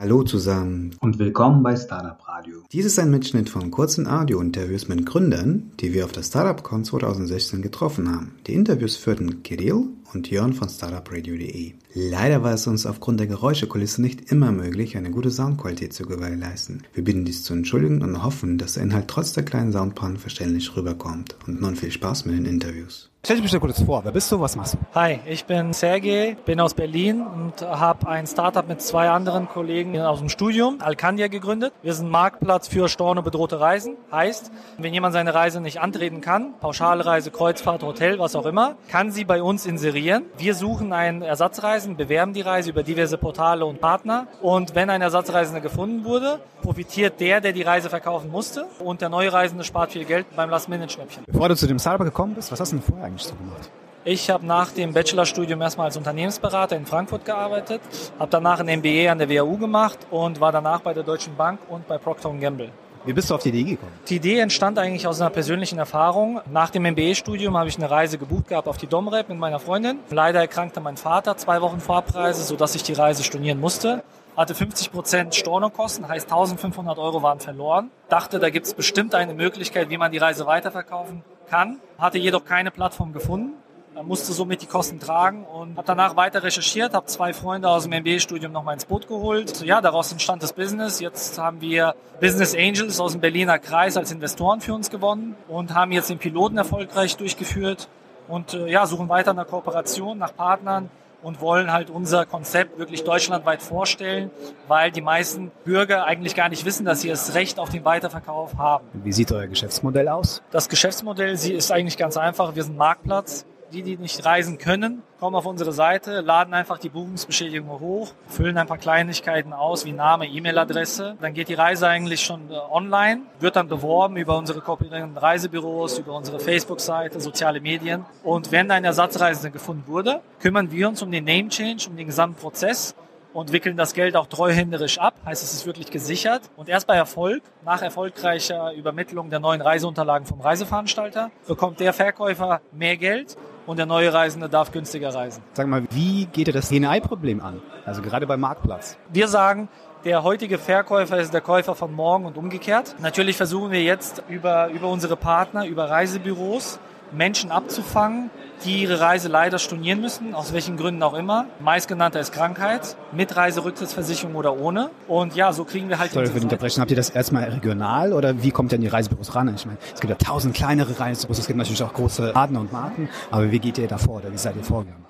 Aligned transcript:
Hallo 0.00 0.22
zusammen. 0.22 0.94
Und 1.00 1.18
willkommen 1.18 1.64
bei 1.64 1.74
Startup 1.74 2.16
Radio. 2.38 2.62
Dies 2.70 2.84
ist 2.84 3.00
ein 3.00 3.10
Mitschnitt 3.10 3.50
von 3.50 3.72
kurzen 3.72 4.06
Audio-Interviews 4.06 4.86
mit 4.86 5.04
Gründern, 5.04 5.72
die 5.80 5.92
wir 5.92 6.04
auf 6.04 6.12
der 6.12 6.22
Startup-Con 6.22 6.84
2016 6.84 7.62
getroffen 7.62 8.12
haben. 8.14 8.36
Die 8.46 8.54
Interviews 8.54 8.94
führten 8.94 9.42
Kirill 9.42 9.88
und 10.14 10.30
Jörn 10.30 10.52
von 10.52 10.68
startupradio.de. 10.68 11.72
Leider 11.94 12.44
war 12.44 12.54
es 12.54 12.66
uns 12.68 12.86
aufgrund 12.86 13.18
der 13.18 13.26
Geräuschekulisse 13.26 14.00
nicht 14.02 14.30
immer 14.30 14.52
möglich, 14.52 14.96
eine 14.96 15.10
gute 15.10 15.32
Soundqualität 15.32 15.92
zu 15.92 16.04
gewährleisten. 16.04 16.84
Wir 16.94 17.02
bitten 17.02 17.24
dies 17.24 17.42
zu 17.42 17.54
entschuldigen 17.54 18.02
und 18.02 18.22
hoffen, 18.22 18.56
dass 18.56 18.74
der 18.74 18.84
Inhalt 18.84 19.08
trotz 19.08 19.32
der 19.32 19.44
kleinen 19.44 19.72
Soundpannen 19.72 20.16
verständlich 20.16 20.76
rüberkommt. 20.76 21.36
Und 21.48 21.60
nun 21.60 21.74
viel 21.74 21.90
Spaß 21.90 22.24
mit 22.26 22.36
den 22.36 22.46
Interviews. 22.46 23.10
Stell 23.24 23.36
dich 23.36 23.44
bitte 23.44 23.60
kurz 23.60 23.82
vor. 23.82 24.04
Wer 24.04 24.12
bist 24.12 24.30
du? 24.30 24.40
Was 24.40 24.54
machst 24.54 24.74
du? 24.74 24.78
Hi, 24.94 25.18
ich 25.26 25.44
bin 25.44 25.72
Sergej, 25.72 26.36
bin 26.46 26.60
aus 26.60 26.72
Berlin 26.72 27.20
und 27.20 27.60
habe 27.62 28.06
ein 28.08 28.26
Startup 28.28 28.66
mit 28.66 28.80
zwei 28.80 29.10
anderen 29.10 29.48
Kollegen 29.48 29.98
aus 29.98 30.20
dem 30.20 30.28
Studium, 30.28 30.80
Alcandia, 30.80 31.26
gegründet. 31.26 31.72
Wir 31.82 31.94
sind 31.94 32.08
Marktplatz 32.28 32.68
für 32.68 32.90
Storno 32.90 33.22
bedrohte 33.22 33.58
Reisen. 33.58 33.96
Heißt, 34.12 34.52
wenn 34.76 34.92
jemand 34.92 35.14
seine 35.14 35.32
Reise 35.32 35.62
nicht 35.62 35.80
antreten 35.80 36.20
kann, 36.20 36.52
Pauschalreise, 36.60 37.30
Kreuzfahrt, 37.30 37.82
Hotel, 37.82 38.18
was 38.18 38.36
auch 38.36 38.44
immer, 38.44 38.76
kann 38.90 39.10
sie 39.10 39.24
bei 39.24 39.42
uns 39.42 39.64
inserieren. 39.64 40.24
Wir 40.36 40.54
suchen 40.54 40.92
einen 40.92 41.22
Ersatzreisen, 41.22 41.96
bewerben 41.96 42.34
die 42.34 42.42
Reise 42.42 42.68
über 42.68 42.82
diverse 42.82 43.16
Portale 43.16 43.64
und 43.64 43.80
Partner. 43.80 44.26
Und 44.42 44.74
wenn 44.74 44.90
ein 44.90 45.00
Ersatzreisender 45.00 45.62
gefunden 45.62 46.04
wurde, 46.04 46.38
profitiert 46.60 47.18
der, 47.18 47.40
der 47.40 47.54
die 47.54 47.62
Reise 47.62 47.88
verkaufen 47.88 48.30
musste. 48.30 48.66
Und 48.78 49.00
der 49.00 49.08
neue 49.08 49.32
Reisende 49.32 49.64
spart 49.64 49.92
viel 49.92 50.04
Geld 50.04 50.26
beim 50.36 50.50
Last-Minute-Schnäppchen. 50.50 51.24
Bevor 51.26 51.48
du 51.48 51.56
zu 51.56 51.66
dem 51.66 51.78
Startup 51.78 52.04
gekommen 52.04 52.34
bist, 52.34 52.52
was 52.52 52.60
hast 52.60 52.72
du 52.72 52.76
denn 52.76 52.84
vorher 52.84 53.06
eigentlich 53.06 53.24
so 53.24 53.36
gemacht? 53.36 53.70
Ich 54.04 54.30
habe 54.30 54.46
nach 54.46 54.70
dem 54.70 54.92
Bachelorstudium 54.92 55.60
erstmal 55.60 55.86
als 55.86 55.96
Unternehmensberater 55.96 56.76
in 56.76 56.86
Frankfurt 56.86 57.24
gearbeitet, 57.24 57.80
habe 58.18 58.30
danach 58.30 58.60
ein 58.60 58.78
MBA 58.78 59.10
an 59.10 59.18
der 59.18 59.28
WHU 59.28 59.58
gemacht 59.58 59.98
und 60.10 60.40
war 60.40 60.52
danach 60.52 60.80
bei 60.80 60.94
der 60.94 61.02
Deutschen 61.02 61.36
Bank 61.36 61.58
und 61.68 61.86
bei 61.88 61.98
Procter 61.98 62.32
Gamble. 62.34 62.70
Wie 63.04 63.12
bist 63.12 63.28
du 63.28 63.34
auf 63.34 63.42
die 63.42 63.48
Idee 63.48 63.64
gekommen? 63.64 63.92
Die 64.08 64.16
Idee 64.16 64.38
entstand 64.38 64.78
eigentlich 64.78 65.06
aus 65.06 65.20
einer 65.20 65.30
persönlichen 65.30 65.78
Erfahrung. 65.78 66.40
Nach 66.50 66.70
dem 66.70 66.84
MBA-Studium 66.84 67.56
habe 67.56 67.68
ich 67.68 67.76
eine 67.76 67.90
Reise 67.90 68.18
gebucht 68.18 68.48
gehabt 68.48 68.68
auf 68.68 68.76
die 68.76 68.86
Domrep 68.86 69.28
mit 69.28 69.38
meiner 69.38 69.58
Freundin. 69.58 69.98
Leider 70.10 70.40
erkrankte 70.40 70.80
mein 70.80 70.96
Vater 70.96 71.36
zwei 71.36 71.60
Wochen 71.60 71.80
vor 71.80 71.96
Abreise, 71.96 72.44
sodass 72.44 72.74
ich 72.76 72.84
die 72.84 72.92
Reise 72.92 73.24
stornieren 73.24 73.60
musste. 73.60 74.04
Hatte 74.36 74.54
50 74.54 74.92
Prozent 74.92 75.34
Stornokosten, 75.34 76.06
heißt 76.06 76.30
1500 76.30 76.98
Euro 76.98 77.22
waren 77.22 77.40
verloren. 77.40 77.90
Dachte, 78.08 78.38
da 78.38 78.50
gibt 78.50 78.66
es 78.66 78.74
bestimmt 78.74 79.14
eine 79.14 79.34
Möglichkeit, 79.34 79.90
wie 79.90 79.98
man 79.98 80.12
die 80.12 80.18
Reise 80.18 80.46
weiterverkaufen 80.46 81.24
kann. 81.50 81.80
Hatte 81.98 82.18
jedoch 82.18 82.44
keine 82.44 82.70
Plattform 82.70 83.12
gefunden 83.12 83.54
musste 84.02 84.32
somit 84.32 84.62
die 84.62 84.66
Kosten 84.66 85.00
tragen 85.00 85.44
und 85.44 85.76
habe 85.76 85.86
danach 85.86 86.16
weiter 86.16 86.42
recherchiert, 86.42 86.94
habe 86.94 87.06
zwei 87.06 87.32
Freunde 87.32 87.68
aus 87.68 87.88
dem 87.88 87.92
MBA-Studium 87.92 88.52
nochmal 88.52 88.74
ins 88.74 88.84
Boot 88.84 89.08
geholt. 89.08 89.62
Ja, 89.62 89.80
daraus 89.80 90.12
entstand 90.12 90.42
das 90.42 90.52
Business. 90.52 91.00
Jetzt 91.00 91.38
haben 91.38 91.60
wir 91.60 91.94
Business 92.20 92.54
Angels 92.54 93.00
aus 93.00 93.12
dem 93.12 93.20
Berliner 93.20 93.58
Kreis 93.58 93.96
als 93.96 94.12
Investoren 94.12 94.60
für 94.60 94.74
uns 94.74 94.90
gewonnen 94.90 95.36
und 95.48 95.74
haben 95.74 95.92
jetzt 95.92 96.10
den 96.10 96.18
Piloten 96.18 96.58
erfolgreich 96.58 97.16
durchgeführt 97.16 97.88
und 98.28 98.54
äh, 98.54 98.70
ja, 98.70 98.86
suchen 98.86 99.08
weiter 99.08 99.34
nach 99.34 99.46
Kooperation, 99.46 100.18
nach 100.18 100.34
Partnern 100.34 100.90
und 101.22 101.40
wollen 101.40 101.72
halt 101.72 101.90
unser 101.90 102.26
Konzept 102.26 102.78
wirklich 102.78 103.04
deutschlandweit 103.04 103.62
vorstellen, 103.62 104.30
weil 104.68 104.92
die 104.92 105.00
meisten 105.00 105.50
Bürger 105.64 106.04
eigentlich 106.04 106.34
gar 106.34 106.48
nicht 106.48 106.64
wissen, 106.64 106.84
dass 106.84 107.00
sie 107.00 107.08
das 107.08 107.34
Recht 107.34 107.58
auf 107.58 107.70
den 107.70 107.84
Weiterverkauf 107.84 108.56
haben. 108.56 108.84
Wie 108.92 109.12
sieht 109.12 109.32
euer 109.32 109.46
Geschäftsmodell 109.46 110.08
aus? 110.08 110.42
Das 110.50 110.68
Geschäftsmodell 110.68 111.32
ist 111.32 111.72
eigentlich 111.72 111.96
ganz 111.96 112.16
einfach. 112.16 112.54
Wir 112.54 112.62
sind 112.62 112.76
Marktplatz. 112.76 113.44
Die, 113.72 113.82
die 113.82 113.98
nicht 113.98 114.24
reisen 114.24 114.56
können, 114.56 115.02
kommen 115.20 115.36
auf 115.36 115.44
unsere 115.44 115.72
Seite, 115.72 116.22
laden 116.22 116.54
einfach 116.54 116.78
die 116.78 116.88
Buchungsbestätigung 116.88 117.68
hoch, 117.80 118.12
füllen 118.26 118.56
ein 118.56 118.66
paar 118.66 118.78
Kleinigkeiten 118.78 119.52
aus, 119.52 119.84
wie 119.84 119.92
Name, 119.92 120.26
E-Mail-Adresse. 120.26 121.16
Dann 121.20 121.34
geht 121.34 121.48
die 121.48 121.54
Reise 121.54 121.86
eigentlich 121.86 122.22
schon 122.22 122.50
äh, 122.50 122.54
online, 122.70 123.22
wird 123.40 123.56
dann 123.56 123.68
beworben 123.68 124.16
über 124.16 124.38
unsere 124.38 124.62
kooperierenden 124.62 125.18
Reisebüros, 125.18 125.98
über 125.98 126.14
unsere 126.14 126.40
Facebook-Seite, 126.40 127.20
soziale 127.20 127.60
Medien. 127.60 128.06
Und 128.22 128.52
wenn 128.52 128.70
ein 128.70 128.84
Ersatzreisender 128.84 129.50
gefunden 129.50 129.84
wurde, 129.86 130.22
kümmern 130.40 130.70
wir 130.70 130.88
uns 130.88 131.02
um 131.02 131.12
den 131.12 131.24
Name 131.24 131.48
Change, 131.48 131.88
um 131.90 131.96
den 131.96 132.06
gesamten 132.06 132.40
Prozess 132.40 132.94
und 133.34 133.52
wickeln 133.52 133.76
das 133.76 133.92
Geld 133.92 134.16
auch 134.16 134.26
treuhänderisch 134.26 134.98
ab. 134.98 135.14
Heißt, 135.26 135.42
es 135.42 135.52
ist 135.52 135.66
wirklich 135.66 135.90
gesichert. 135.90 136.42
Und 136.56 136.68
erst 136.68 136.86
bei 136.86 136.96
Erfolg, 136.96 137.42
nach 137.64 137.82
erfolgreicher 137.82 138.72
Übermittlung 138.72 139.28
der 139.30 139.40
neuen 139.40 139.60
Reiseunterlagen 139.60 140.26
vom 140.26 140.40
Reiseveranstalter, 140.40 141.30
bekommt 141.46 141.80
der 141.80 141.92
Verkäufer 141.92 142.60
mehr 142.72 142.96
Geld 142.96 143.36
und 143.68 143.76
der 143.76 143.86
neue 143.86 144.12
Reisende 144.12 144.48
darf 144.48 144.72
günstiger 144.72 145.14
reisen. 145.14 145.42
Sag 145.52 145.66
mal, 145.66 145.84
wie 145.90 146.24
geht 146.26 146.48
ihr 146.48 146.54
das 146.54 146.70
DNI-Problem 146.70 147.40
an? 147.42 147.60
Also 147.84 148.00
gerade 148.00 148.26
beim 148.26 148.40
Marktplatz. 148.40 148.96
Wir 149.12 149.28
sagen, 149.28 149.68
der 150.04 150.22
heutige 150.22 150.58
Verkäufer 150.58 151.18
ist 151.18 151.34
der 151.34 151.42
Käufer 151.42 151.74
von 151.74 151.92
morgen 151.92 152.24
und 152.24 152.38
umgekehrt. 152.38 152.94
Natürlich 153.00 153.36
versuchen 153.36 153.70
wir 153.70 153.82
jetzt 153.82 154.22
über, 154.28 154.68
über 154.68 154.88
unsere 154.88 155.16
Partner, 155.16 155.66
über 155.66 155.90
Reisebüros, 155.90 156.78
Menschen 157.12 157.50
abzufangen, 157.50 158.30
die 158.64 158.82
ihre 158.82 159.00
Reise 159.00 159.28
leider 159.28 159.58
stornieren 159.58 160.00
müssen, 160.00 160.34
aus 160.34 160.52
welchen 160.52 160.76
Gründen 160.76 161.02
auch 161.02 161.14
immer. 161.14 161.46
Meistgenannter 161.60 162.20
ist 162.20 162.32
Krankheit, 162.32 162.96
mit 163.12 163.36
Reiserücktrittsversicherung 163.36 164.34
oder 164.34 164.58
ohne. 164.58 164.90
Und 165.06 165.34
ja, 165.36 165.52
so 165.52 165.64
kriegen 165.64 165.88
wir 165.88 165.98
halt... 165.98 166.12
Sorry 166.12 166.26
für 166.26 166.38
die 166.38 166.44
Unterbrechung. 166.44 166.80
Habt 166.80 166.90
ihr 166.90 166.96
das 166.96 167.10
erstmal 167.10 167.44
regional 167.44 168.12
oder 168.12 168.42
wie 168.42 168.50
kommt 168.50 168.72
denn 168.72 168.80
die 168.80 168.88
Reisebüros 168.88 169.34
ran? 169.34 169.52
Ich 169.54 169.66
meine, 169.66 169.78
es 169.94 170.00
gibt 170.00 170.10
ja 170.10 170.16
tausend 170.16 170.54
kleinere 170.54 170.98
Reisebüros, 170.98 171.38
es 171.38 171.46
gibt 171.46 171.56
natürlich 171.56 171.82
auch 171.82 171.92
große 171.92 172.32
Partner 172.32 172.60
und 172.60 172.72
Marken, 172.72 173.08
aber 173.30 173.50
wie 173.50 173.58
geht 173.58 173.78
ihr 173.78 173.88
da 173.88 173.98
vor 173.98 174.16
oder 174.16 174.32
wie 174.32 174.38
seid 174.38 174.56
ihr 174.56 174.64
vorgegangen? 174.64 175.04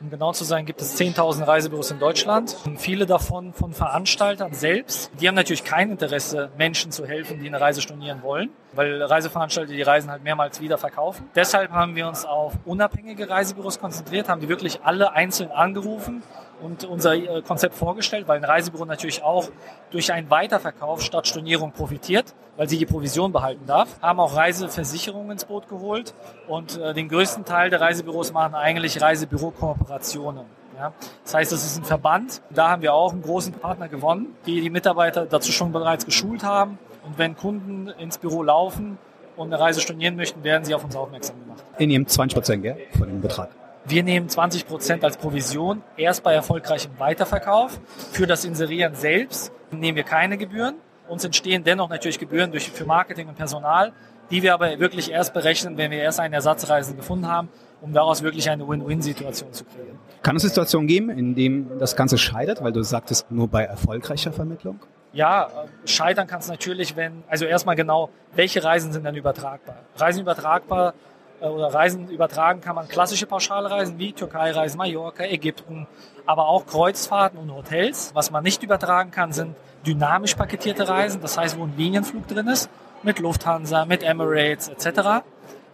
Um 0.00 0.10
genau 0.10 0.32
zu 0.32 0.44
sein, 0.44 0.66
gibt 0.66 0.80
es 0.80 0.98
10.000 0.98 1.46
Reisebüros 1.46 1.90
in 1.90 1.98
Deutschland. 1.98 2.56
Und 2.64 2.80
viele 2.80 3.06
davon 3.06 3.52
von 3.52 3.72
Veranstaltern 3.72 4.54
selbst. 4.54 5.10
Die 5.20 5.28
haben 5.28 5.34
natürlich 5.34 5.64
kein 5.64 5.90
Interesse, 5.90 6.50
Menschen 6.56 6.92
zu 6.92 7.06
helfen, 7.06 7.40
die 7.40 7.48
eine 7.48 7.60
Reise 7.60 7.80
stornieren 7.80 8.22
wollen, 8.22 8.50
weil 8.72 9.02
Reiseveranstalter 9.02 9.72
die 9.72 9.82
Reisen 9.82 10.10
halt 10.10 10.24
mehrmals 10.24 10.60
wieder 10.60 10.78
verkaufen. 10.78 11.28
Deshalb 11.34 11.70
haben 11.70 11.96
wir 11.96 12.08
uns 12.08 12.24
auf 12.24 12.54
unabhängige 12.64 13.28
Reisebüros 13.28 13.78
konzentriert, 13.78 14.28
haben 14.28 14.40
die 14.40 14.48
wirklich 14.48 14.80
alle 14.82 15.12
einzeln 15.12 15.50
angerufen 15.50 16.22
und 16.62 16.84
unser 16.84 17.14
äh, 17.14 17.42
Konzept 17.42 17.74
vorgestellt, 17.74 18.28
weil 18.28 18.38
ein 18.38 18.44
Reisebüro 18.44 18.84
natürlich 18.84 19.22
auch 19.22 19.48
durch 19.90 20.12
einen 20.12 20.30
Weiterverkauf 20.30 21.02
statt 21.02 21.26
Stornierung 21.26 21.72
profitiert, 21.72 22.34
weil 22.56 22.68
sie 22.68 22.78
die 22.78 22.86
Provision 22.86 23.32
behalten 23.32 23.66
darf. 23.66 24.00
Haben 24.00 24.20
auch 24.20 24.36
Reiseversicherungen 24.36 25.32
ins 25.32 25.44
Boot 25.44 25.68
geholt 25.68 26.14
und 26.48 26.78
äh, 26.78 26.94
den 26.94 27.08
größten 27.08 27.44
Teil 27.44 27.70
der 27.70 27.80
Reisebüros 27.80 28.32
machen 28.32 28.54
eigentlich 28.54 29.00
Reisebüro-Kooperationen. 29.00 30.44
Ja. 30.78 30.92
Das 31.24 31.34
heißt, 31.34 31.52
es 31.52 31.64
ist 31.64 31.78
ein 31.78 31.84
Verband. 31.84 32.40
Da 32.50 32.70
haben 32.70 32.82
wir 32.82 32.94
auch 32.94 33.12
einen 33.12 33.22
großen 33.22 33.52
Partner 33.52 33.88
gewonnen, 33.88 34.34
die 34.46 34.60
die 34.60 34.70
Mitarbeiter 34.70 35.26
dazu 35.26 35.52
schon 35.52 35.72
bereits 35.72 36.06
geschult 36.06 36.42
haben. 36.42 36.78
Und 37.04 37.18
wenn 37.18 37.36
Kunden 37.36 37.88
ins 37.98 38.18
Büro 38.18 38.42
laufen 38.42 38.98
und 39.36 39.52
eine 39.52 39.60
Reise 39.60 39.80
stornieren 39.80 40.16
möchten, 40.16 40.42
werden 40.44 40.64
sie 40.64 40.74
auf 40.74 40.84
uns 40.84 40.96
aufmerksam 40.96 41.36
gemacht. 41.40 41.62
In 41.78 41.90
ihrem 41.90 42.06
20 42.06 42.34
Prozent, 42.34 42.62
gell, 42.62 42.76
von 42.96 43.08
dem 43.08 43.20
Betrag. 43.20 43.50
Wir 43.90 44.04
nehmen 44.04 44.28
20 44.28 44.68
Prozent 44.68 45.02
als 45.02 45.16
Provision 45.16 45.82
erst 45.96 46.22
bei 46.22 46.32
erfolgreichem 46.32 46.92
Weiterverkauf. 46.98 47.80
Für 48.12 48.28
das 48.28 48.44
Inserieren 48.44 48.94
selbst 48.94 49.50
nehmen 49.72 49.96
wir 49.96 50.04
keine 50.04 50.38
Gebühren. 50.38 50.76
Uns 51.08 51.24
entstehen 51.24 51.64
dennoch 51.64 51.88
natürlich 51.88 52.20
Gebühren 52.20 52.52
durch, 52.52 52.70
für 52.70 52.84
Marketing 52.84 53.26
und 53.26 53.34
Personal, 53.34 53.92
die 54.30 54.44
wir 54.44 54.54
aber 54.54 54.78
wirklich 54.78 55.10
erst 55.10 55.34
berechnen, 55.34 55.76
wenn 55.76 55.90
wir 55.90 55.98
erst 55.98 56.20
einen 56.20 56.32
Ersatzreisen 56.32 56.96
gefunden 56.96 57.26
haben, 57.26 57.48
um 57.80 57.92
daraus 57.92 58.22
wirklich 58.22 58.48
eine 58.48 58.68
Win-Win-Situation 58.68 59.52
zu 59.52 59.64
kriegen. 59.64 59.98
Kann 60.22 60.36
es 60.36 60.42
Situationen 60.42 60.86
geben, 60.86 61.10
in 61.10 61.34
denen 61.34 61.80
das 61.80 61.96
Ganze 61.96 62.16
scheitert, 62.16 62.62
weil 62.62 62.70
du 62.70 62.84
sagtest, 62.84 63.28
nur 63.32 63.48
bei 63.48 63.64
erfolgreicher 63.64 64.30
Vermittlung? 64.30 64.78
Ja, 65.12 65.50
scheitern 65.84 66.28
kann 66.28 66.38
es 66.38 66.48
natürlich, 66.48 66.94
wenn, 66.94 67.24
also 67.28 67.44
erstmal 67.44 67.74
genau, 67.74 68.10
welche 68.36 68.62
Reisen 68.62 68.92
sind 68.92 69.04
dann 69.04 69.16
übertragbar? 69.16 69.78
Reisen 69.96 70.20
übertragbar 70.20 70.94
oder 71.40 71.72
Reisen 71.72 72.08
übertragen 72.08 72.60
kann 72.60 72.74
man 72.74 72.88
klassische 72.88 73.26
Pauschalreisen 73.26 73.98
wie 73.98 74.12
Türkei-Reisen, 74.12 74.78
Mallorca, 74.78 75.24
Ägypten, 75.24 75.86
aber 76.26 76.48
auch 76.48 76.66
Kreuzfahrten 76.66 77.38
und 77.38 77.52
Hotels. 77.52 78.10
Was 78.14 78.30
man 78.30 78.44
nicht 78.44 78.62
übertragen 78.62 79.10
kann, 79.10 79.32
sind 79.32 79.56
dynamisch 79.86 80.34
paketierte 80.34 80.88
Reisen, 80.88 81.20
das 81.20 81.38
heißt, 81.38 81.58
wo 81.58 81.64
ein 81.64 81.74
Linienflug 81.76 82.28
drin 82.28 82.46
ist, 82.48 82.68
mit 83.02 83.18
Lufthansa, 83.18 83.86
mit 83.86 84.02
Emirates 84.02 84.68
etc. 84.68 85.24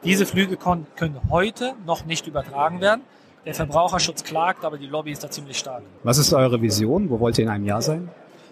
Diese 0.05 0.27
Flüge 0.27 0.57
können 0.57 1.21
heute 1.31 1.75
noch 1.85 2.05
nicht 2.05 2.27
übertragen 2.27 2.81
werden. 2.81 3.03
Der 3.45 3.55
Verbraucherschutz 3.55 4.25
klagt, 4.25 4.65
aber 4.65 4.79
die 4.79 4.87
Lobby 4.87 5.13
ist 5.13 5.23
da 5.23 5.31
ziemlich 5.31 5.59
stark. 5.59 5.83
Was 6.03 6.19
ist 6.19 6.33
eure 6.33 6.61
Vision? 6.61 7.11
Wo 7.11 7.21
wollt 7.21 7.39
ihr 7.39 7.45
in 7.45 7.51
einem 7.51 7.65
Jahr 7.65 7.83
sein? 7.83 8.09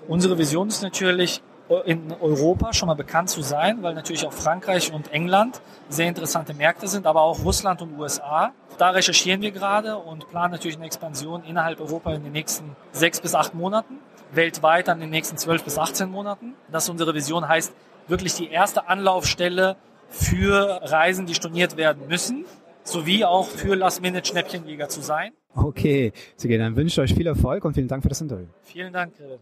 Unsere 0.06 0.36
Vision 0.38 0.68
ist 0.68 0.82
natürlich, 0.82 1.42
in 1.86 2.12
Europa 2.20 2.72
schon 2.72 2.88
mal 2.88 2.94
bekannt 2.94 3.30
zu 3.30 3.42
sein, 3.42 3.82
weil 3.82 3.94
natürlich 3.94 4.26
auch 4.26 4.32
Frankreich 4.32 4.92
und 4.92 5.12
England 5.12 5.60
sehr 5.88 6.08
interessante 6.08 6.52
Märkte 6.54 6.88
sind, 6.88 7.06
aber 7.06 7.22
auch 7.22 7.42
Russland 7.44 7.80
und 7.80 7.98
USA. 7.98 8.52
Da 8.76 8.90
recherchieren 8.90 9.40
wir 9.40 9.50
gerade 9.50 9.96
und 9.96 10.28
planen 10.28 10.52
natürlich 10.52 10.76
eine 10.76 10.86
Expansion 10.86 11.42
innerhalb 11.44 11.80
Europa 11.80 12.12
in 12.12 12.22
den 12.22 12.32
nächsten 12.32 12.76
sechs 12.92 13.20
bis 13.20 13.34
acht 13.34 13.54
Monaten, 13.54 13.98
weltweit 14.32 14.88
dann 14.88 14.98
in 14.98 15.04
den 15.04 15.10
nächsten 15.10 15.36
zwölf 15.36 15.64
bis 15.64 15.78
18 15.78 16.10
Monaten. 16.10 16.54
Das 16.70 16.88
unsere 16.88 17.14
Vision 17.14 17.48
heißt, 17.48 17.72
wirklich 18.08 18.34
die 18.34 18.50
erste 18.50 18.88
Anlaufstelle 18.88 19.76
für 20.08 20.80
Reisen, 20.82 21.26
die 21.26 21.34
storniert 21.34 21.76
werden 21.76 22.08
müssen, 22.08 22.44
sowie 22.82 23.24
auch 23.24 23.46
für 23.46 23.74
Last-Minute-Schnäppchenjäger 23.74 24.88
zu 24.88 25.00
sein. 25.00 25.32
Okay, 25.54 26.12
Sige, 26.36 26.58
dann 26.58 26.76
wünsche 26.76 27.00
ich 27.02 27.10
euch 27.10 27.16
viel 27.16 27.26
Erfolg 27.26 27.64
und 27.64 27.74
vielen 27.74 27.88
Dank 27.88 28.02
für 28.02 28.08
das 28.08 28.20
Interview. 28.20 28.46
Vielen 28.62 28.92
Dank, 28.92 29.16
Grill. 29.16 29.38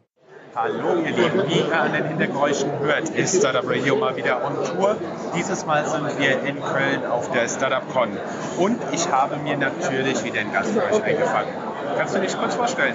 Hallo 0.55 1.01
ihr 1.03 1.13
Lieben, 1.13 1.49
wie 1.49 1.61
ihr 1.61 1.81
an 1.81 1.95
den 1.95 2.05
Hintergeräuschen 2.09 2.71
hört, 2.81 3.09
ist 3.09 3.39
Startup 3.39 3.67
Radio 3.67 3.97
mal 3.97 4.15
wieder 4.17 4.45
on 4.45 4.53
Tour. 4.67 4.97
Dieses 5.35 5.65
Mal 5.65 5.87
sind 5.87 6.19
wir 6.19 6.43
in 6.43 6.61
Köln 6.61 7.07
auf 7.07 7.31
der 7.31 7.49
Startup 7.49 7.89
Con 7.91 8.11
und 8.59 8.79
ich 8.93 9.11
habe 9.11 9.39
mir 9.39 9.57
natürlich 9.57 10.23
wieder 10.25 10.41
einen 10.41 10.53
Gast 10.53 10.73
für 10.73 10.83
euch 10.83 11.03
eingefangen. 11.03 11.55
Kannst 11.97 12.15
du 12.15 12.21
dich 12.21 12.37
kurz 12.37 12.55
vorstellen? 12.55 12.95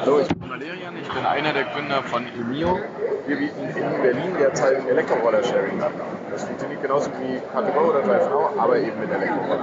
Hallo, 0.00 0.20
ich 0.20 0.28
bin 0.28 0.51
Valerian, 0.52 0.94
ich 1.00 1.08
bin 1.08 1.24
einer 1.24 1.54
der 1.54 1.64
Gründer 1.64 2.02
von 2.02 2.26
Emio. 2.38 2.78
Wir 3.26 3.36
bieten 3.38 3.68
in 3.68 4.02
Berlin 4.02 4.36
derzeit 4.38 4.86
Elektroroller-Sharing 4.86 5.80
an. 5.82 5.92
Das 6.30 6.44
funktioniert 6.44 6.82
genauso 6.82 7.10
wie 7.12 7.38
Car2Go 7.38 7.88
oder 7.88 8.02
DriveNow, 8.02 8.50
aber 8.58 8.76
eben 8.76 9.00
mit 9.00 9.10
Elektrorollern. 9.10 9.62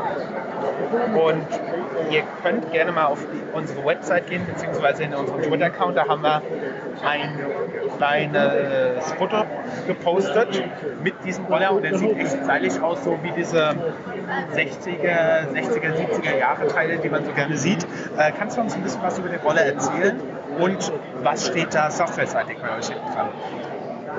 Und 1.14 1.48
ihr 2.12 2.24
könnt 2.42 2.72
gerne 2.72 2.92
mal 2.92 3.06
auf 3.06 3.20
unsere 3.54 3.86
Website 3.86 4.26
gehen, 4.32 4.44
beziehungsweise 4.48 5.04
in 5.04 5.14
unseren 5.14 5.44
Twitter-Account. 5.44 5.96
Da 5.96 6.08
haben 6.08 6.24
wir 6.24 6.42
ein 7.06 7.40
kleines 7.98 9.12
Foto 9.14 9.46
gepostet 9.86 10.64
mit 11.04 11.14
diesem 11.24 11.46
Roller 11.46 11.72
und 11.72 11.84
der 11.84 12.00
sieht 12.00 12.18
echt 12.18 12.36
stylisch 12.44 12.80
aus, 12.82 13.04
so 13.04 13.20
wie 13.22 13.32
diese 13.38 13.76
60er, 14.56 15.54
60er, 15.54 15.94
70er 15.94 16.36
Jahre 16.40 16.66
Teile, 16.66 16.98
die 16.98 17.10
man 17.10 17.24
so 17.26 17.32
gerne 17.32 17.58
sieht. 17.58 17.86
Äh, 18.18 18.32
kannst 18.36 18.58
du 18.58 18.62
uns 18.62 18.74
ein 18.74 18.82
bisschen 18.82 19.04
was 19.04 19.20
über 19.20 19.30
den 19.30 19.40
Roller 19.42 19.62
erzählen 19.62 20.20
und 20.60 20.92
was 21.24 21.48
steht 21.48 21.74
da 21.74 21.90
softwareseitig 21.90 22.58
bei 22.60 22.78
euch 22.78 22.88
hinten 22.88 23.12
dran? 23.14 23.30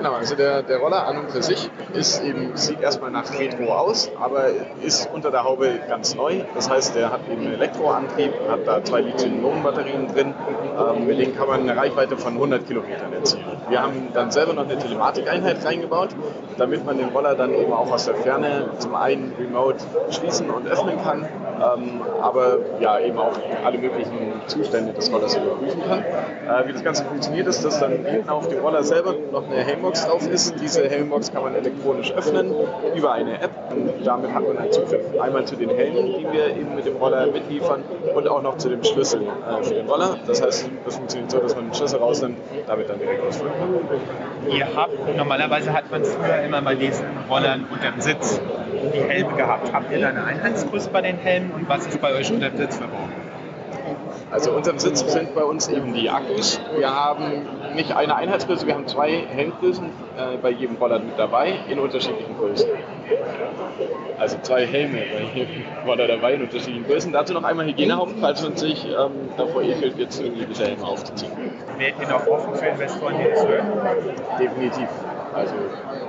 Genau, 0.01 0.13
also 0.15 0.33
der, 0.33 0.63
der 0.63 0.79
Roller 0.79 1.05
an 1.05 1.19
und 1.19 1.29
für 1.31 1.43
sich 1.43 1.69
ist 1.93 2.23
eben, 2.23 2.57
sieht 2.57 2.81
erstmal 2.81 3.11
nach 3.11 3.37
Retro 3.37 3.71
aus, 3.71 4.09
aber 4.19 4.47
ist 4.81 5.07
unter 5.13 5.29
der 5.29 5.43
Haube 5.43 5.79
ganz 5.87 6.15
neu. 6.15 6.41
Das 6.55 6.71
heißt, 6.71 6.95
der 6.95 7.11
hat 7.11 7.19
eben 7.31 7.41
einen 7.41 7.53
Elektroantrieb, 7.53 8.31
hat 8.49 8.65
da 8.65 8.83
zwei 8.83 9.01
Lithium-Ionen-Batterien 9.01 10.07
drin. 10.07 10.33
Ähm, 10.79 11.05
mit 11.05 11.19
denen 11.19 11.35
kann 11.35 11.47
man 11.47 11.59
eine 11.59 11.77
Reichweite 11.77 12.17
von 12.17 12.33
100 12.33 12.65
Kilometern 12.65 13.13
erzielen. 13.13 13.45
Wir 13.69 13.83
haben 13.83 14.07
dann 14.11 14.31
selber 14.31 14.53
noch 14.53 14.63
eine 14.63 14.75
Telematikeinheit 14.79 15.63
reingebaut, 15.63 16.09
damit 16.57 16.83
man 16.83 16.97
den 16.97 17.09
Roller 17.09 17.35
dann 17.35 17.53
eben 17.53 17.71
auch 17.71 17.91
aus 17.91 18.05
der 18.05 18.15
Ferne 18.15 18.71
zum 18.79 18.95
einen 18.95 19.35
remote 19.39 19.77
schließen 20.09 20.49
und 20.49 20.67
öffnen 20.67 20.99
kann, 21.03 21.27
ähm, 21.61 22.01
aber 22.19 22.57
ja 22.79 22.99
eben 22.99 23.19
auch 23.19 23.33
alle 23.63 23.77
möglichen 23.77 24.41
Zustände 24.47 24.93
des 24.93 25.11
Rollers 25.13 25.35
überprüfen 25.35 25.83
kann. 25.87 25.99
Äh, 25.99 26.67
wie 26.67 26.73
das 26.73 26.83
Ganze 26.83 27.05
funktioniert, 27.05 27.45
ist, 27.45 27.63
dass 27.63 27.79
dann 27.79 28.03
hinten 28.03 28.29
auf 28.29 28.47
dem 28.47 28.61
Roller 28.61 28.83
selber 28.83 29.13
noch 29.31 29.45
eine 29.45 29.63
Helmbox 29.91 30.05
drauf 30.05 30.27
ist. 30.27 30.55
Diese 30.61 30.89
Helmbox 30.89 31.31
kann 31.31 31.43
man 31.43 31.55
elektronisch 31.55 32.11
öffnen 32.13 32.53
über 32.95 33.11
eine 33.13 33.41
App 33.41 33.51
und 33.71 34.05
damit 34.05 34.33
hat 34.33 34.47
man 34.47 34.57
einen 34.57 34.71
Zugriff 34.71 35.01
einmal 35.19 35.45
zu 35.45 35.55
den 35.55 35.69
Helmen, 35.69 36.19
die 36.19 36.31
wir 36.31 36.55
eben 36.55 36.75
mit 36.75 36.85
dem 36.85 36.95
Roller 36.97 37.27
mitliefern 37.27 37.83
und 38.15 38.27
auch 38.27 38.41
noch 38.41 38.57
zu 38.57 38.69
dem 38.69 38.83
Schlüssel 38.83 39.21
äh, 39.21 39.63
für 39.63 39.73
den 39.73 39.87
Roller. 39.87 40.17
Das 40.25 40.41
heißt, 40.41 40.69
das 40.85 40.95
funktioniert 40.95 41.31
so, 41.31 41.39
dass 41.39 41.55
man 41.55 41.65
den 41.65 41.73
Schlüssel 41.73 41.99
rausnimmt, 41.99 42.37
damit 42.67 42.89
dann 42.89 42.99
direkt 42.99 43.23
ausfüllen 43.25 43.53
kann. 43.53 44.51
Ihr 44.51 44.67
habt, 44.75 45.17
normalerweise 45.17 45.73
hat 45.73 45.91
man 45.91 46.03
früher 46.03 46.41
immer 46.43 46.61
bei 46.61 46.75
diesen 46.75 47.05
Rollern 47.29 47.67
unter 47.71 47.91
dem 47.91 48.01
Sitz 48.01 48.39
die 48.93 49.01
Helme 49.01 49.35
gehabt. 49.35 49.73
Habt 49.73 49.91
ihr 49.91 49.99
da 49.99 50.09
eine 50.09 50.23
Einheitsgröße 50.23 50.89
bei 50.91 51.01
den 51.01 51.17
Helmen 51.17 51.51
und 51.51 51.69
was 51.69 51.85
ist 51.87 52.01
bei 52.01 52.13
euch 52.13 52.31
unter 52.31 52.49
dem 52.49 52.57
Sitz 52.57 52.77
verbaut? 52.77 53.09
Also 54.29 54.51
unterm 54.51 54.79
Sitz 54.79 54.99
sind 55.11 55.35
bei 55.35 55.43
uns 55.43 55.67
eben 55.67 55.93
die 55.93 56.09
Akkus. 56.09 56.59
Wir 56.77 56.93
haben 56.93 57.45
nicht 57.75 57.91
eine 57.93 58.15
Einheitsgröße, 58.15 58.65
wir 58.65 58.75
haben 58.75 58.87
zwei 58.87 59.11
Helmgrößen 59.27 59.85
äh, 59.85 60.37
bei 60.41 60.51
jedem 60.51 60.77
Roller 60.77 60.99
mit 60.99 61.17
dabei 61.17 61.53
in 61.69 61.79
unterschiedlichen 61.79 62.37
Größen. 62.37 62.69
Also 64.17 64.37
zwei 64.41 64.65
Helme 64.65 64.99
bei 64.99 65.39
jedem 65.39 65.63
Roller 65.85 66.07
dabei 66.07 66.33
in 66.33 66.41
unterschiedlichen 66.41 66.85
Größen. 66.85 67.11
Dazu 67.11 67.33
noch 67.33 67.43
einmal 67.43 67.65
Hygienehaufen, 67.65 68.17
falls 68.21 68.41
man 68.41 68.55
sich 68.55 68.85
ähm, 68.85 69.29
davor 69.37 69.63
ekelt, 69.63 69.97
jetzt 69.97 70.21
irgendwie 70.21 70.45
diese 70.45 70.65
Helme 70.65 70.85
aufzuziehen. 70.85 71.31
Wärt 71.77 71.95
ihr 71.99 72.07
noch 72.07 72.25
offen 72.27 72.55
für 72.55 72.65
Investoren, 72.65 73.15
die 73.17 73.29
das 73.29 73.45
hören? 73.45 73.67
Definitiv. 74.39 74.87
Also 75.33 75.53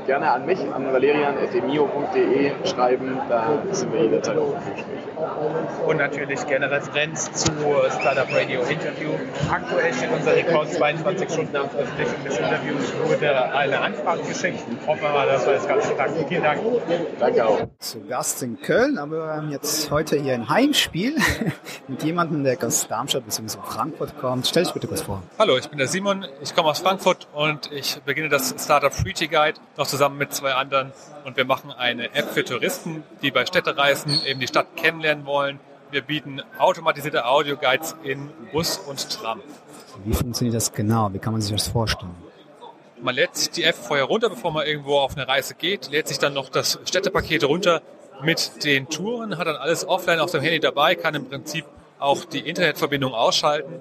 gerne 0.07 0.31
an 0.33 0.47
mich, 0.47 0.59
an 0.61 0.93
valerian.emio.de 0.93 2.53
schreiben, 2.65 3.19
da 3.29 3.63
sind 3.71 3.93
wir 3.93 4.03
jederzeit 4.03 4.37
offen 4.37 4.61
für 4.61 4.73
Gespräche. 4.73 5.87
Und 5.87 5.97
natürlich 5.99 6.45
gerne 6.47 6.71
Referenz 6.71 7.31
zu 7.33 7.53
Startup 8.01 8.27
Radio 8.33 8.63
Interview. 8.63 9.11
Aktuell 9.51 9.95
steht 9.95 10.11
unser 10.11 10.35
Rekord 10.35 10.73
22 10.73 11.31
Stunden 11.31 11.53
nach 11.53 11.71
Veröffentlichung 11.71 12.25
des 12.25 12.39
Interviews. 12.39 12.93
Wurde 13.05 13.53
eine 13.55 13.81
Anfrage 13.81 14.23
geschickt. 14.23 14.59
Hoffen 14.87 15.03
wir 15.03 15.11
mal, 15.11 15.27
dass 15.27 15.47
wir 15.47 15.55
das 15.55 15.69
Ganze 15.69 15.95
knacken. 15.95 16.27
Vielen 16.29 16.43
Dank. 16.43 16.61
Danke 17.21 17.47
auch. 17.47 17.61
Zu 17.79 18.01
Gast 18.01 18.43
in 18.43 18.61
Köln, 18.61 18.99
aber 18.99 19.27
wir 19.27 19.35
haben 19.35 19.51
jetzt 19.51 19.91
heute 19.93 20.19
hier 20.19 20.35
ein 20.35 20.49
Heimspiel 20.49 21.17
mit 21.89 22.03
jemandem, 22.03 22.43
der 22.43 22.59
aus 22.65 22.89
Darmstadt 22.89 23.25
bzw. 23.25 23.59
Frankfurt 23.65 24.19
kommt. 24.19 24.49
Stell 24.49 24.65
dich 24.65 24.73
bitte 24.73 24.89
kurz 24.89 25.03
vor. 25.03 25.23
Hallo, 25.39 25.57
ich 25.57 25.69
bin 25.69 25.79
der 25.79 25.89
Simon, 25.89 26.27
ich 26.41 26.55
komme 26.55 26.71
aus 26.71 26.81
Frankfurt 26.81 27.29
und 27.33 27.71
ich 27.71 28.01
beginne 28.03 28.29
das 28.29 28.55
Startup 28.59 28.93
Freety 28.93 29.12
Guide 29.21 29.61
noch 29.77 29.87
zusammen 29.87 30.19
mit 30.19 30.33
zwei 30.33 30.55
anderen 30.55 30.93
und 31.25 31.37
wir 31.37 31.45
machen 31.45 31.71
eine 31.71 32.15
App 32.15 32.31
für 32.31 32.45
Touristen, 32.45 33.03
die 33.23 33.31
bei 33.31 33.47
Städtereisen 33.47 34.25
eben 34.25 34.41
die 34.41 34.47
Stadt 34.47 34.77
kennenlernen 34.77 35.27
wollen. 35.27 35.61
Wir 35.91 36.03
bieten 36.03 36.43
automatisierte 36.59 37.27
Audioguides 37.27 37.97
in 38.03 38.31
Bus 38.53 38.79
und 38.79 39.11
Tram. 39.11 39.41
Wie 40.05 40.15
funktioniert 40.15 40.57
das 40.57 40.73
genau? 40.73 41.13
Wie 41.13 41.19
kann 41.19 41.33
man 41.33 41.43
sich 41.43 41.53
das 41.53 41.69
vorstellen? 41.69 42.15
Man 43.01 43.15
lädt 43.15 43.57
die 43.57 43.65
App 43.65 43.75
vorher 43.75 44.07
runter, 44.07 44.31
bevor 44.31 44.53
man 44.53 44.67
irgendwo 44.67 44.99
auf 44.99 45.17
eine 45.17 45.29
Reise 45.29 45.55
geht, 45.55 45.91
lädt 45.91 46.09
sich 46.09 46.19
dann 46.19 46.35
noch 46.35 46.49
das 46.49 46.79
Städtepaket 46.85 47.45
runter 47.45 47.83
mit 48.23 48.65
den 48.65 48.89
Touren, 48.89 49.39
hat 49.39 49.47
dann 49.47 49.57
alles 49.57 49.87
offline 49.87 50.21
auf 50.21 50.31
dem 50.31 50.41
Handy 50.41 50.61
dabei, 50.61 50.95
kann 50.95 51.15
im 51.15 51.29
Prinzip 51.29 51.65
auch 51.99 52.25
die 52.25 52.41
Internetverbindung 52.41 53.13
ausschalten. 53.13 53.81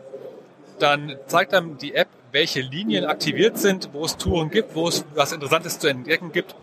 Dann 0.79 1.15
zeigt 1.27 1.53
einem 1.53 1.77
die 1.77 1.93
App, 1.93 2.07
welche 2.31 2.61
Linien 2.61 3.05
aktiviert 3.05 3.57
sind, 3.57 3.89
wo 3.93 4.05
es 4.05 4.17
Touren 4.17 4.49
gibt, 4.49 4.75
wo 4.75 4.87
es 4.87 5.05
was 5.15 5.31
Interessantes 5.31 5.79
zu 5.79 5.87
entdecken 5.87 6.31
gibt, 6.31 6.55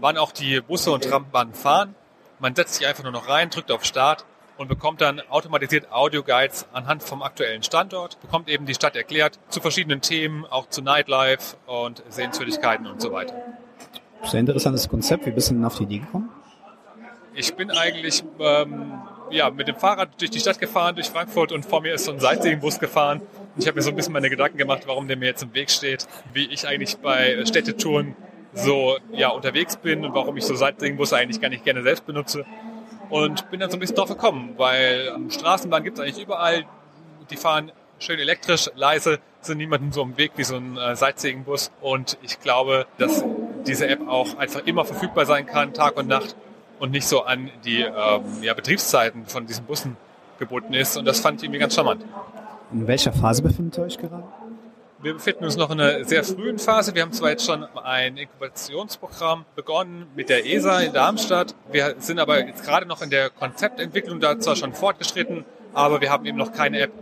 wann 0.00 0.16
auch 0.16 0.32
die 0.32 0.60
Busse 0.60 0.90
und 0.90 1.04
Trambahnen 1.04 1.54
fahren. 1.54 1.94
Man 2.40 2.54
setzt 2.54 2.74
sich 2.74 2.86
einfach 2.86 3.04
nur 3.04 3.12
noch 3.12 3.28
rein, 3.28 3.50
drückt 3.50 3.70
auf 3.70 3.84
Start 3.84 4.24
und 4.56 4.68
bekommt 4.68 5.00
dann 5.00 5.20
automatisiert 5.30 5.90
Audioguides 5.92 6.66
anhand 6.72 7.02
vom 7.02 7.22
aktuellen 7.22 7.62
Standort, 7.62 8.20
bekommt 8.20 8.48
eben 8.48 8.66
die 8.66 8.74
Stadt 8.74 8.96
erklärt 8.96 9.38
zu 9.48 9.60
verschiedenen 9.60 10.00
Themen, 10.00 10.44
auch 10.46 10.68
zu 10.68 10.82
Nightlife 10.82 11.56
und 11.66 12.02
Sehenswürdigkeiten 12.08 12.86
und 12.86 13.00
so 13.00 13.12
weiter. 13.12 13.34
Sehr 14.24 14.40
interessantes 14.40 14.88
Konzept. 14.88 15.26
Wie 15.26 15.30
bist 15.30 15.50
du 15.50 15.54
denn 15.54 15.64
auf 15.64 15.76
die 15.76 15.84
Idee 15.84 15.98
gekommen? 15.98 16.30
Ich 17.34 17.54
bin 17.54 17.70
eigentlich 17.70 18.22
ähm, 18.38 18.92
ja, 19.30 19.50
mit 19.50 19.68
dem 19.68 19.76
Fahrrad 19.76 20.10
durch 20.20 20.30
die 20.30 20.40
Stadt 20.40 20.58
gefahren, 20.58 20.94
durch 20.94 21.08
Frankfurt 21.08 21.52
und 21.52 21.64
vor 21.64 21.80
mir 21.80 21.94
ist 21.94 22.04
so 22.04 22.12
ein 22.12 22.20
Sightseeing-Bus 22.20 22.78
gefahren. 22.78 23.22
Ich 23.56 23.66
habe 23.66 23.76
mir 23.76 23.82
so 23.82 23.90
ein 23.90 23.96
bisschen 23.96 24.12
meine 24.12 24.30
Gedanken 24.30 24.58
gemacht, 24.58 24.82
warum 24.86 25.08
der 25.08 25.16
mir 25.16 25.26
jetzt 25.26 25.42
im 25.42 25.54
Weg 25.54 25.70
steht, 25.70 26.06
wie 26.32 26.46
ich 26.46 26.66
eigentlich 26.66 26.96
bei 26.98 27.44
Städtetouren 27.44 28.16
so 28.52 28.96
ja, 29.12 29.28
unterwegs 29.28 29.76
bin 29.76 30.04
und 30.04 30.14
warum 30.14 30.36
ich 30.36 30.44
so 30.44 30.54
Sightseeing-Busse 30.54 31.16
eigentlich 31.16 31.40
gar 31.40 31.48
nicht 31.48 31.64
gerne 31.64 31.82
selbst 31.82 32.06
benutze. 32.06 32.44
Und 33.10 33.50
bin 33.50 33.60
dann 33.60 33.70
so 33.70 33.76
ein 33.76 33.80
bisschen 33.80 33.96
drauf 33.96 34.08
gekommen, 34.08 34.54
weil 34.56 35.12
Straßenbahn 35.28 35.84
gibt 35.84 35.98
es 35.98 36.04
eigentlich 36.04 36.22
überall. 36.22 36.64
Die 37.30 37.36
fahren 37.36 37.72
schön 37.98 38.18
elektrisch, 38.18 38.70
leise, 38.74 39.18
sind 39.40 39.58
niemandem 39.58 39.92
so 39.92 40.02
im 40.02 40.16
Weg 40.16 40.32
wie 40.36 40.44
so 40.44 40.56
ein 40.56 40.76
äh, 40.76 40.96
Sightseeing-Bus. 40.96 41.70
Und 41.80 42.18
ich 42.22 42.40
glaube, 42.40 42.86
dass 42.98 43.24
diese 43.66 43.88
App 43.88 44.08
auch 44.08 44.36
einfach 44.38 44.64
immer 44.66 44.84
verfügbar 44.84 45.26
sein 45.26 45.46
kann, 45.46 45.74
Tag 45.74 45.96
und 45.96 46.08
Nacht 46.08 46.34
und 46.78 46.90
nicht 46.90 47.06
so 47.06 47.22
an 47.24 47.50
die 47.64 47.80
ähm, 47.82 48.22
ja, 48.42 48.54
Betriebszeiten 48.54 49.26
von 49.26 49.46
diesen 49.46 49.64
Bussen 49.64 49.96
gebunden 50.38 50.74
ist. 50.74 50.96
Und 50.96 51.04
das 51.04 51.20
fand 51.20 51.38
ich 51.38 51.44
irgendwie 51.44 51.60
ganz 51.60 51.74
charmant. 51.74 52.04
In 52.72 52.86
welcher 52.86 53.12
Phase 53.12 53.42
befindet 53.42 53.78
ihr 53.78 53.84
euch 53.84 53.98
gerade? 53.98 54.24
Wir 55.00 55.12
befinden 55.12 55.44
uns 55.44 55.56
noch 55.56 55.70
in 55.70 55.80
einer 55.80 56.02
sehr 56.04 56.24
frühen 56.24 56.58
Phase. 56.58 56.94
Wir 56.94 57.02
haben 57.02 57.12
zwar 57.12 57.28
jetzt 57.28 57.44
schon 57.44 57.62
ein 57.62 58.16
Inkubationsprogramm 58.16 59.44
begonnen 59.54 60.06
mit 60.16 60.30
der 60.30 60.46
ESA 60.46 60.80
in 60.80 60.94
Darmstadt. 60.94 61.54
Wir 61.70 61.96
sind 61.98 62.18
aber 62.18 62.46
jetzt 62.46 62.64
gerade 62.64 62.86
noch 62.86 63.02
in 63.02 63.10
der 63.10 63.28
Konzeptentwicklung 63.28 64.18
da 64.20 64.38
zwar 64.40 64.56
schon 64.56 64.72
fortgeschritten, 64.72 65.44
aber 65.74 66.00
wir 66.00 66.10
haben 66.10 66.24
eben 66.24 66.38
noch 66.38 66.52
keine 66.52 66.80
App 66.80 66.92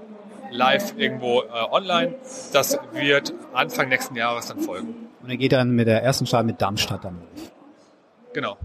live 0.50 0.94
irgendwo 0.98 1.42
äh, 1.42 1.46
online. 1.70 2.16
Das 2.52 2.76
wird 2.92 3.32
Anfang 3.52 3.88
nächsten 3.88 4.16
Jahres 4.16 4.48
dann 4.48 4.58
folgen. 4.58 5.08
Und 5.22 5.30
ihr 5.30 5.36
geht 5.36 5.52
dann 5.52 5.70
mit 5.70 5.86
der 5.86 6.02
ersten 6.02 6.26
Start 6.26 6.44
mit 6.44 6.60
Darmstadt 6.60 7.04
dann. 7.04 7.22
Genau. 8.32 8.56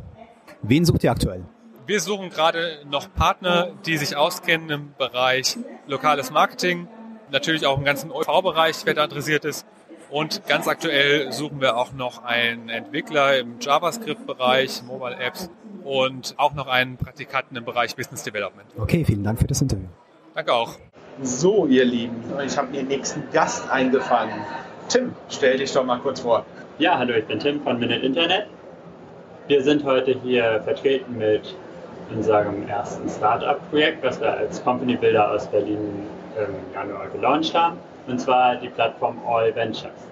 Wen 0.62 0.86
sucht 0.86 1.04
ihr 1.04 1.12
aktuell? 1.12 1.44
Wir 1.86 2.02
suchen 2.02 2.30
gerade 2.30 2.80
noch 2.90 3.14
Partner, 3.14 3.70
die 3.86 3.98
sich 3.98 4.16
auskennen 4.16 4.70
im 4.70 4.94
Bereich 4.98 5.58
lokales 5.88 6.32
Marketing, 6.32 6.88
natürlich 7.32 7.66
auch 7.66 7.78
im 7.78 7.86
ganzen 7.86 8.12
OV-Bereich, 8.12 8.76
wer 8.84 8.94
da 8.94 9.06
interessiert 9.06 9.46
ist. 9.46 9.66
Und 10.10 10.46
ganz 10.48 10.68
aktuell 10.68 11.32
suchen 11.32 11.62
wir 11.62 11.78
auch 11.78 11.94
noch 11.94 12.24
einen 12.24 12.70
Entwickler 12.70 13.38
im 13.40 13.60
JavaScript-Bereich, 13.60 14.84
Mobile 14.84 15.16
Apps 15.18 15.50
und 15.84 16.34
auch 16.38 16.54
noch 16.54 16.68
einen 16.68 16.98
Praktikanten 16.98 17.56
im 17.56 17.66
Bereich 17.66 17.96
Business 17.96 18.24
Development. 18.24 18.68
Okay, 18.78 19.06
vielen 19.06 19.24
Dank 19.24 19.40
für 19.40 19.48
das 19.48 19.62
Interview. 19.62 19.88
Danke 20.34 20.54
auch. 20.54 20.76
So, 21.22 21.66
ihr 21.68 21.86
Lieben, 21.86 22.16
ich 22.46 22.58
habe 22.58 22.72
den 22.72 22.88
nächsten 22.88 23.24
Gast 23.32 23.70
eingefangen. 23.70 24.36
Tim, 24.90 25.14
stell 25.30 25.58
dich 25.58 25.72
doch 25.74 25.84
mal 25.84 26.00
kurz 26.00 26.20
vor. 26.20 26.46
Ja, 26.80 26.98
hallo, 26.98 27.14
ich 27.14 27.26
bin 27.26 27.40
Tim 27.40 27.62
von 27.64 27.80
Minute 27.80 28.06
Internet. 28.06 28.48
Wir 29.48 29.64
sind 29.64 29.86
heute 29.86 30.12
hier 30.24 30.60
vertreten 30.66 31.18
mit 31.18 31.56
unserem 32.14 32.68
ersten 32.68 33.08
Startup-Projekt, 33.10 34.04
was 34.04 34.20
wir 34.20 34.34
als 34.34 34.62
Company 34.62 34.98
Builder 34.98 35.32
aus 35.32 35.48
Berlin 35.48 36.06
im 36.36 36.74
Januar 36.74 37.08
gelauncht 37.08 37.56
haben, 37.56 37.78
und 38.08 38.20
zwar 38.20 38.58
die 38.58 38.68
Plattform 38.68 39.18
All 39.26 39.56
Ventures. 39.56 40.06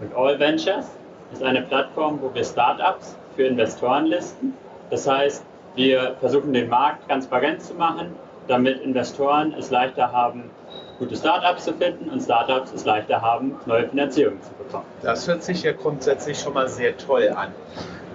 Und 0.00 0.12
All 0.16 0.36
Ventures 0.40 0.90
ist 1.32 1.44
eine 1.44 1.62
Plattform, 1.62 2.18
wo 2.20 2.34
wir 2.34 2.42
Startups 2.42 3.16
für 3.36 3.44
Investoren 3.44 4.06
listen. 4.06 4.54
Das 4.90 5.08
heißt, 5.08 5.44
wir 5.76 6.16
versuchen 6.18 6.52
den 6.52 6.68
Markt 6.68 7.08
transparent 7.08 7.62
zu 7.62 7.74
machen, 7.74 8.16
damit 8.48 8.80
Investoren 8.80 9.54
es 9.56 9.70
leichter 9.70 10.10
haben, 10.10 10.50
gute 10.98 11.14
Startups 11.14 11.66
zu 11.66 11.72
finden 11.74 12.10
und 12.10 12.20
Startups 12.20 12.72
es 12.72 12.84
leichter 12.84 13.22
haben, 13.22 13.54
neue 13.64 13.88
Finanzierung 13.88 14.42
zu 14.42 14.50
bekommen. 14.54 14.86
Das 15.02 15.28
hört 15.28 15.44
sich 15.44 15.62
ja 15.62 15.70
grundsätzlich 15.70 16.36
schon 16.40 16.54
mal 16.54 16.66
sehr 16.66 16.96
toll 16.96 17.32
an. 17.36 17.52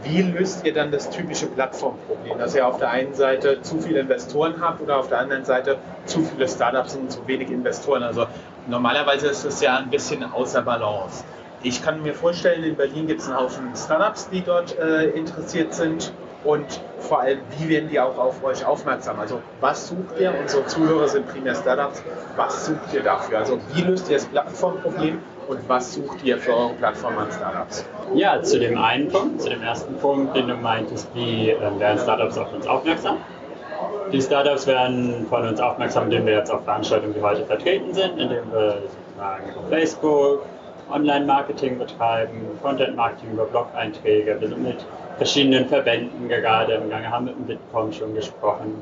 Wie 0.04 0.22
löst 0.22 0.66
ihr 0.66 0.74
dann 0.74 0.92
das 0.92 1.10
typische 1.10 1.48
Plattformproblem, 1.48 2.38
dass 2.38 2.56
ihr 2.56 2.68
auf 2.68 2.78
der 2.78 2.90
einen 2.92 3.14
Seite 3.14 3.62
zu 3.62 3.80
viele 3.80 4.00
Investoren 4.00 4.56
habt 4.62 4.82
oder 4.82 4.98
auf 4.98 5.10
der 5.10 5.20
anderen 5.20 5.46
Seite 5.46 5.78
zu 6.06 6.22
viele 6.22 6.48
Startups 6.48 6.96
und 6.96 7.12
zu 7.12 7.28
wenig 7.28 7.50
Investoren? 7.50 8.04
Also 8.04 8.28
normalerweise 8.68 9.28
ist 9.28 9.46
das 9.46 9.62
ja 9.62 9.78
ein 9.78 9.90
bisschen 9.90 10.24
außer 10.24 10.62
Balance. 10.62 11.24
Ich 11.64 11.84
kann 11.84 12.04
mir 12.04 12.14
vorstellen, 12.14 12.64
in 12.64 12.76
Berlin 12.76 13.08
gibt 13.08 13.22
es 13.22 13.28
einen 13.28 13.38
Haufen 13.38 13.76
Startups, 13.76 14.30
die 14.30 14.42
dort 14.42 14.78
äh, 14.78 15.10
interessiert 15.10 15.74
sind. 15.74 16.14
Und 16.44 16.82
vor 17.00 17.22
allem, 17.22 17.40
wie 17.58 17.68
werden 17.68 17.90
die 17.90 18.00
auch 18.00 18.18
auf 18.18 18.44
euch 18.44 18.64
aufmerksam? 18.64 19.20
Also, 19.20 19.42
was 19.60 19.88
sucht 19.88 20.20
ihr? 20.20 20.34
Unsere 20.40 20.66
Zuhörer 20.68 21.08
sind 21.08 21.28
primär 21.28 21.56
Startups. 21.56 22.04
Was 22.36 22.68
sucht 22.68 22.94
ihr 22.94 23.02
dafür? 23.02 23.40
Also, 23.40 23.60
wie 23.74 23.82
löst 23.82 24.10
ihr 24.10 24.18
das 24.18 24.26
Plattformproblem 24.28 25.20
und 25.48 25.68
was 25.68 25.94
sucht 25.94 26.24
ihr 26.24 26.38
für 26.38 26.56
eure 26.56 26.74
Plattform 26.74 27.18
an 27.18 27.32
Startups? 27.32 27.86
Ja, 28.14 28.42
zu 28.42 28.60
dem 28.60 28.78
einen 28.78 29.08
Punkt, 29.10 29.42
zu 29.42 29.50
dem 29.50 29.62
ersten 29.62 29.96
Punkt, 29.98 30.36
den 30.36 30.48
du 30.48 30.56
meintest, 30.56 31.10
wie 31.14 31.52
äh, 31.52 31.80
werden 31.80 32.00
Startups 32.00 32.38
auf 32.38 32.54
uns 32.54 32.68
aufmerksam? 32.68 33.18
Die 34.12 34.22
Startups 34.22 34.66
werden 34.68 35.26
von 35.30 35.48
uns 35.48 35.60
aufmerksam, 35.60 36.06
indem 36.06 36.26
wir 36.26 36.34
jetzt 36.34 36.52
auf 36.52 36.64
Veranstaltungen 36.64 37.16
wie 37.16 37.22
heute 37.22 37.46
vertreten 37.46 37.94
sind, 37.94 38.18
indem 38.18 38.52
wir 38.52 38.78
sozusagen 38.82 39.58
auf 39.58 39.70
Facebook, 39.70 40.46
Online-Marketing 40.90 41.78
betreiben, 41.78 42.42
Content-Marketing 42.62 43.34
über 43.34 43.46
Blog-Einträge. 43.46 44.38
Wir 44.40 44.48
sind 44.48 44.64
mit 44.64 44.86
verschiedenen 45.18 45.68
Verbänden 45.68 46.30
gerade 46.30 46.74
im 46.76 46.90
Gange, 46.90 47.12
haben 47.12 47.26
mit 47.26 47.36
dem 47.36 47.46
Bitkom 47.46 47.92
schon 47.92 48.16
gesprochen, 48.16 48.82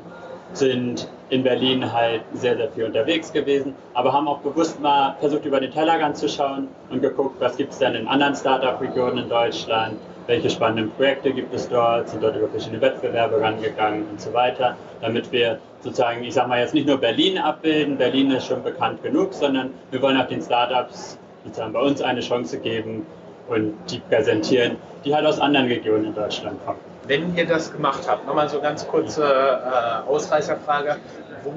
sind 0.58 1.08
in 1.30 1.42
Berlin 1.42 1.92
halt 1.92 2.22
sehr, 2.34 2.56
sehr 2.56 2.70
viel 2.70 2.84
unterwegs 2.84 3.32
gewesen, 3.32 3.74
aber 3.94 4.12
haben 4.12 4.28
auch 4.28 4.38
bewusst 4.38 4.80
mal 4.80 5.16
versucht, 5.18 5.44
über 5.44 5.60
den 5.60 5.72
Tellerrand 5.72 6.16
zu 6.16 6.28
schauen 6.28 6.68
und 6.90 7.00
geguckt, 7.00 7.36
was 7.40 7.56
gibt 7.56 7.72
es 7.72 7.78
denn 7.78 7.94
in 7.94 8.06
anderen 8.06 8.34
Startup-Regionen 8.34 9.24
in 9.24 9.28
Deutschland, 9.28 9.98
welche 10.26 10.50
spannenden 10.50 10.90
Projekte 10.92 11.32
gibt 11.32 11.52
es 11.54 11.68
dort, 11.68 12.08
sind 12.08 12.22
dort 12.22 12.36
über 12.36 12.48
verschiedene 12.48 12.80
Wettbewerbe 12.80 13.40
rangegangen 13.40 14.06
und 14.10 14.20
so 14.20 14.32
weiter, 14.32 14.76
damit 15.00 15.30
wir 15.32 15.58
sozusagen, 15.80 16.22
ich 16.24 16.34
sag 16.34 16.48
mal 16.48 16.60
jetzt 16.60 16.74
nicht 16.74 16.86
nur 16.86 16.98
Berlin 16.98 17.38
abbilden, 17.38 17.96
Berlin 17.96 18.30
ist 18.30 18.46
schon 18.46 18.62
bekannt 18.62 19.02
genug, 19.02 19.34
sondern 19.34 19.70
wir 19.90 20.02
wollen 20.02 20.16
auch 20.16 20.28
den 20.28 20.42
Startups 20.42 21.18
sozusagen 21.44 21.72
bei 21.72 21.80
uns 21.80 22.02
eine 22.02 22.20
Chance 22.20 22.58
geben 22.58 23.06
und 23.48 23.74
die 23.90 23.98
präsentieren, 23.98 24.76
die 25.04 25.14
halt 25.14 25.26
aus 25.26 25.38
anderen 25.40 25.68
Regionen 25.68 26.06
in 26.06 26.14
Deutschland 26.14 26.64
kommen. 26.64 26.78
Wenn 27.06 27.36
ihr 27.36 27.46
das 27.46 27.72
gemacht 27.72 28.02
habt, 28.08 28.26
nochmal 28.26 28.48
so 28.48 28.60
ganz 28.60 28.86
kurze 28.86 29.24
äh, 29.24 30.08
Ausreißerfrage. 30.08 30.96
Wo, 31.44 31.52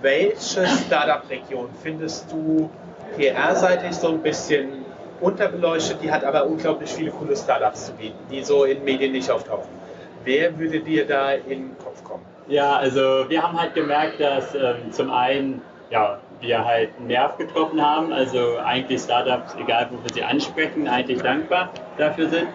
welche 0.00 0.66
Startup-Region 0.66 1.68
findest 1.82 2.32
du 2.32 2.70
PR-seitig 3.16 3.94
so 3.94 4.08
ein 4.08 4.22
bisschen 4.22 4.84
unterbeleuchtet, 5.20 5.98
die 6.02 6.10
hat 6.10 6.24
aber 6.24 6.46
unglaublich 6.46 6.90
viele 6.90 7.10
coole 7.10 7.36
Startups 7.36 7.86
zu 7.86 7.92
bieten, 7.92 8.18
die 8.30 8.42
so 8.42 8.64
in 8.64 8.82
Medien 8.84 9.12
nicht 9.12 9.30
auftauchen? 9.30 9.68
Wer 10.24 10.58
würde 10.58 10.80
dir 10.80 11.06
da 11.06 11.32
in 11.32 11.48
den 11.48 11.78
Kopf 11.78 12.02
kommen? 12.02 12.24
Ja, 12.48 12.76
also 12.76 13.28
wir 13.28 13.42
haben 13.42 13.60
halt 13.60 13.74
gemerkt, 13.74 14.20
dass 14.20 14.54
ähm, 14.54 14.90
zum 14.90 15.10
einen 15.10 15.62
ja, 15.90 16.18
wir 16.46 16.64
halt 16.64 16.90
einen 16.98 17.08
Nerv 17.08 17.36
getroffen 17.38 17.80
haben. 17.80 18.12
Also 18.12 18.58
eigentlich 18.64 19.00
Startups, 19.00 19.56
egal 19.60 19.88
wo 19.90 20.02
wir 20.02 20.12
sie 20.12 20.22
ansprechen, 20.22 20.88
eigentlich 20.88 21.20
dankbar 21.20 21.70
dafür 21.98 22.28
sind. 22.28 22.48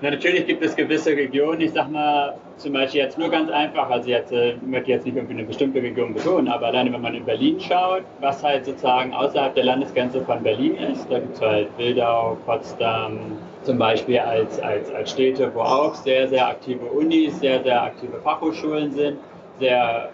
Na, 0.00 0.10
natürlich 0.10 0.46
gibt 0.46 0.62
es 0.62 0.76
gewisse 0.76 1.10
Regionen, 1.10 1.60
ich 1.60 1.72
sag 1.72 1.90
mal 1.90 2.34
zum 2.56 2.72
Beispiel 2.72 3.00
jetzt 3.00 3.16
nur 3.16 3.30
ganz 3.30 3.50
einfach, 3.50 3.88
also 3.90 4.10
jetzt 4.10 4.32
äh, 4.32 4.54
möchte 4.64 4.90
jetzt 4.90 5.06
nicht 5.06 5.16
irgendwie 5.16 5.34
eine 5.34 5.44
bestimmte 5.44 5.80
Region 5.80 6.12
betonen, 6.12 6.48
aber 6.48 6.66
alleine 6.66 6.92
wenn 6.92 7.00
man 7.00 7.14
in 7.14 7.24
Berlin 7.24 7.58
schaut, 7.60 8.02
was 8.20 8.42
halt 8.42 8.64
sozusagen 8.64 9.14
außerhalb 9.14 9.54
der 9.54 9.64
Landesgrenze 9.64 10.20
von 10.20 10.42
Berlin 10.42 10.76
ist, 10.76 11.10
da 11.10 11.20
gibt 11.20 11.36
es 11.36 11.40
halt 11.40 11.68
Wildau, 11.78 12.36
Potsdam 12.44 13.18
zum 13.62 13.78
Beispiel 13.78 14.18
als, 14.18 14.60
als, 14.60 14.92
als 14.92 15.10
Städte, 15.10 15.50
wo 15.54 15.60
auch 15.60 15.94
sehr, 15.94 16.28
sehr 16.28 16.48
aktive 16.48 16.84
Unis, 16.86 17.40
sehr, 17.40 17.62
sehr 17.62 17.82
aktive 17.82 18.20
Fachhochschulen 18.20 18.92
sind, 18.92 19.18
sehr 19.58 20.10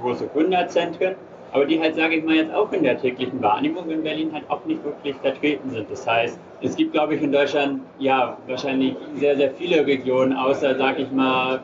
große 0.00 0.28
Gründerzentren 0.28 1.16
aber 1.52 1.64
die 1.64 1.80
halt, 1.80 1.94
sage 1.96 2.16
ich 2.16 2.24
mal, 2.24 2.34
jetzt 2.36 2.52
auch 2.54 2.70
in 2.72 2.82
der 2.82 3.00
täglichen 3.00 3.40
Wahrnehmung 3.42 3.88
in 3.90 4.02
Berlin 4.02 4.32
halt 4.32 4.44
auch 4.48 4.64
nicht 4.66 4.84
wirklich 4.84 5.16
vertreten 5.16 5.70
sind. 5.70 5.90
Das 5.90 6.06
heißt, 6.06 6.38
es 6.60 6.76
gibt, 6.76 6.92
glaube 6.92 7.14
ich, 7.14 7.22
in 7.22 7.32
Deutschland 7.32 7.80
ja 7.98 8.36
wahrscheinlich 8.46 8.94
sehr, 9.16 9.36
sehr 9.36 9.50
viele 9.52 9.86
Regionen, 9.86 10.32
außer, 10.34 10.76
sage 10.76 11.02
ich 11.02 11.10
mal, 11.10 11.60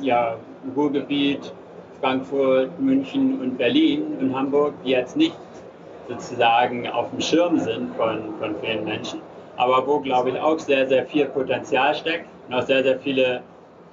ja, 0.00 0.36
Ruhrgebiet, 0.76 1.52
Frankfurt, 2.00 2.78
München 2.80 3.40
und 3.40 3.56
Berlin 3.56 4.02
und 4.20 4.36
Hamburg, 4.36 4.74
die 4.84 4.90
jetzt 4.90 5.16
nicht 5.16 5.36
sozusagen 6.08 6.88
auf 6.88 7.10
dem 7.10 7.20
Schirm 7.20 7.58
sind 7.58 7.94
von, 7.96 8.34
von 8.40 8.54
vielen 8.60 8.84
Menschen, 8.84 9.20
aber 9.56 9.86
wo, 9.86 10.00
glaube 10.00 10.30
ich, 10.30 10.40
auch 10.40 10.58
sehr, 10.58 10.86
sehr 10.86 11.06
viel 11.06 11.26
Potenzial 11.26 11.94
steckt 11.94 12.26
und 12.48 12.54
auch 12.54 12.62
sehr, 12.62 12.82
sehr 12.82 12.98
viele 12.98 13.42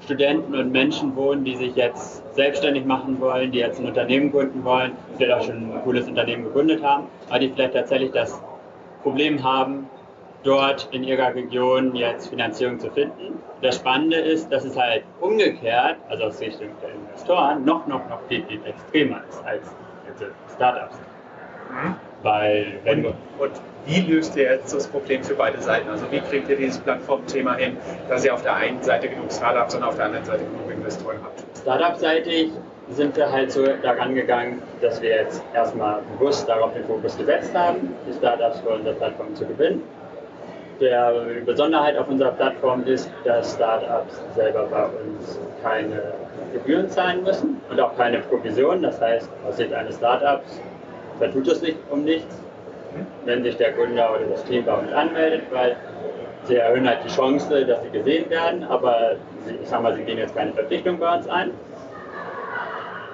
Studenten 0.04 0.56
und 0.56 0.72
Menschen 0.72 1.16
wohnen, 1.16 1.44
die 1.44 1.56
sich 1.56 1.76
jetzt 1.76 2.24
selbstständig 2.36 2.86
machen 2.86 3.20
wollen, 3.20 3.52
die 3.52 3.60
jetzt 3.60 3.80
ein 3.80 3.86
Unternehmen 3.86 4.32
gründen 4.32 4.64
wollen, 4.64 4.94
vielleicht 5.18 5.32
auch 5.34 5.44
schon 5.44 5.72
ein 5.72 5.82
cooles 5.84 6.08
Unternehmen 6.08 6.46
gegründet 6.46 6.84
haben, 6.84 7.08
aber 7.30 7.40
die 7.40 7.50
vielleicht 7.50 7.74
tatsächlich 7.74 8.12
das 8.12 8.42
Problem 9.04 9.44
haben, 9.44 9.90
dort 10.44 10.88
in 10.92 11.04
ihrer 11.04 11.36
Region 11.36 11.96
jetzt 11.96 12.30
Finanzierung 12.30 12.80
zu 12.80 12.90
finden. 12.92 13.42
Das 13.62 13.76
Spannende 13.76 14.18
ist, 14.18 14.52
dass 14.52 14.64
es 14.64 14.78
halt 14.78 15.04
umgekehrt, 15.20 15.98
also 16.08 16.26
aus 16.26 16.38
Sicht 16.38 16.60
der 16.60 16.68
Investoren, 16.94 17.66
noch, 17.66 17.86
noch, 17.88 18.08
noch 18.10 18.22
viel, 18.28 18.46
viel 18.46 18.62
extremer 18.66 19.22
ist 19.30 19.44
als 19.46 19.76
Startups. 20.56 20.96
Mhm. 21.70 21.96
Weil, 22.24 22.80
wenn 22.84 23.06
und, 23.06 23.16
und 23.40 23.52
wie 23.86 24.02
löst 24.02 24.36
ihr 24.36 24.44
jetzt 24.44 24.74
das 24.74 24.88
Problem 24.88 25.24
für 25.24 25.36
beide 25.36 25.62
Seiten? 25.62 25.90
Also 25.90 26.06
wie 26.12 26.20
kriegt 26.20 26.50
ihr 26.50 26.58
dieses 26.58 26.80
Plattformthema 26.80 27.56
hin, 27.56 27.78
dass 28.10 28.26
ihr 28.26 28.34
auf 28.34 28.44
der 28.44 28.56
einen 28.56 28.82
Seite 28.84 29.08
genug 29.08 29.32
Startups 29.32 29.76
und 29.76 29.84
auf 29.84 29.96
der 29.96 30.06
anderen 30.06 30.26
Seite 30.26 30.44
genug 30.44 30.72
Investoren 30.72 31.18
habt? 31.24 31.44
Startup-seitig 31.58 32.52
sind 32.90 33.16
wir 33.16 33.32
halt 33.32 33.52
so 33.52 33.66
daran 33.82 34.16
gegangen, 34.16 34.62
dass 34.82 35.02
wir 35.02 35.10
jetzt 35.10 35.44
erstmal 35.54 36.02
bewusst 36.18 36.50
darauf 36.50 36.74
den 36.74 36.84
Fokus 36.86 37.18
gesetzt 37.18 37.54
haben, 37.56 37.96
die 38.08 38.14
Startups 38.14 38.60
für 38.60 38.70
unsere 38.70 38.96
Plattform 38.96 39.34
zu 39.36 39.46
gewinnen. 39.46 39.82
Der, 40.82 41.12
die 41.26 41.42
Besonderheit 41.42 41.98
auf 41.98 42.08
unserer 42.08 42.32
Plattform 42.32 42.84
ist, 42.86 43.12
dass 43.26 43.54
Startups 43.56 44.22
selber 44.36 44.66
bei 44.72 44.86
uns 44.86 45.40
keine 45.62 46.14
Gebühren 46.54 46.90
zahlen 46.90 47.24
müssen 47.24 47.62
und 47.70 47.80
auch 47.80 47.96
keine 47.98 48.20
Provision. 48.20 48.82
Das 48.82 49.00
heißt, 49.00 49.30
aus 49.48 49.58
Sicht 49.58 49.74
eines 49.74 49.98
Startups 49.98 50.60
da 51.20 51.28
tut 51.28 51.48
es 51.48 51.62
nicht 51.62 51.78
um 51.90 52.04
nichts, 52.04 52.42
wenn 53.26 53.44
sich 53.44 53.58
der 53.58 53.74
Gründer 53.74 54.16
oder 54.16 54.26
das 54.26 54.44
Team 54.46 54.66
bei 54.66 54.74
uns 54.74 54.92
anmeldet, 54.92 55.44
weil 55.52 55.76
sie 56.44 56.56
erhöhen 56.56 56.88
halt 56.88 57.00
die 57.06 57.10
Chance, 57.10 57.66
dass 57.66 57.84
sie 57.84 57.90
gesehen 57.90 58.30
werden, 58.30 58.64
aber 58.64 59.16
ich 59.62 59.68
sag 59.68 59.82
mal, 59.82 59.96
sie 59.96 60.04
gehen 60.04 60.18
jetzt 60.18 60.36
keine 60.36 60.54
Verpflichtung 60.54 60.98
bei 60.98 61.16
uns 61.16 61.28
ein. 61.28 61.52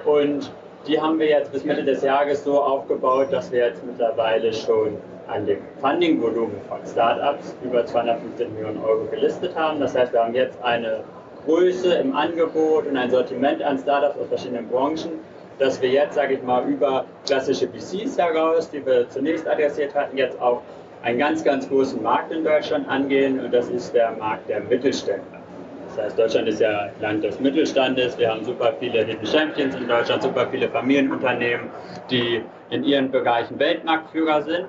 Und 0.04 0.50
die 0.86 1.00
haben 1.00 1.18
wir 1.18 1.26
jetzt 1.26 1.52
bis 1.52 1.64
Mitte 1.64 1.82
des 1.82 2.02
Jahres 2.02 2.44
so 2.44 2.60
aufgebaut, 2.60 3.28
dass 3.32 3.50
wir 3.50 3.66
jetzt 3.66 3.84
mittlerweile 3.84 4.52
schon 4.52 4.96
an 5.26 5.44
dem 5.44 5.58
Funding-Volumen 5.80 6.60
von 6.68 6.78
Startups 6.86 7.56
über 7.64 7.84
250 7.84 8.48
Millionen 8.50 8.82
Euro 8.84 9.04
gelistet 9.10 9.56
haben. 9.56 9.80
Das 9.80 9.96
heißt, 9.96 10.12
wir 10.12 10.22
haben 10.22 10.34
jetzt 10.34 10.62
eine 10.62 11.00
Größe 11.44 11.94
im 11.94 12.14
Angebot 12.14 12.86
und 12.86 12.96
ein 12.96 13.10
Sortiment 13.10 13.62
an 13.62 13.78
Startups 13.78 14.16
aus 14.18 14.28
verschiedenen 14.28 14.68
Branchen, 14.68 15.18
dass 15.58 15.80
wir 15.80 15.88
jetzt, 15.88 16.14
sage 16.14 16.34
ich 16.34 16.42
mal, 16.42 16.64
über 16.68 17.04
klassische 17.24 17.68
VCs 17.68 18.18
heraus, 18.18 18.70
die 18.70 18.84
wir 18.84 19.08
zunächst 19.08 19.48
adressiert 19.48 19.94
hatten, 19.94 20.16
jetzt 20.16 20.40
auch 20.40 20.62
einen 21.02 21.18
ganz, 21.18 21.44
ganz 21.44 21.68
großen 21.68 22.02
Markt 22.02 22.32
in 22.32 22.44
Deutschland 22.44 22.88
angehen 22.88 23.40
und 23.40 23.52
das 23.52 23.68
ist 23.68 23.94
der 23.94 24.12
Markt 24.12 24.48
der 24.48 24.60
Mittelständler. 24.60 25.40
Das 25.88 26.04
heißt, 26.04 26.18
Deutschland 26.18 26.48
ist 26.48 26.60
ja 26.60 26.90
Land 27.00 27.24
des 27.24 27.40
Mittelstandes. 27.40 28.18
Wir 28.18 28.30
haben 28.30 28.44
super 28.44 28.74
viele 28.78 29.04
Hidden 29.04 29.26
Champions 29.26 29.74
in 29.76 29.88
Deutschland, 29.88 30.22
super 30.22 30.46
viele 30.50 30.68
Familienunternehmen, 30.68 31.70
die 32.10 32.42
in 32.70 32.84
ihren 32.84 33.10
Bereichen 33.10 33.58
Weltmarktführer 33.58 34.42
sind. 34.42 34.66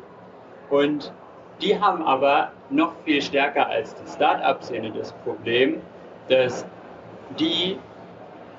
Und 0.70 1.12
die 1.62 1.77
haben 1.79 2.03
aber 2.03 2.51
noch 2.70 2.94
viel 3.03 3.22
stärker 3.22 3.67
als 3.67 3.96
die 3.96 4.10
Start-up-Szene 4.10 4.91
das 4.91 5.12
Problem, 5.24 5.82
dass 6.29 6.65
die 7.39 7.77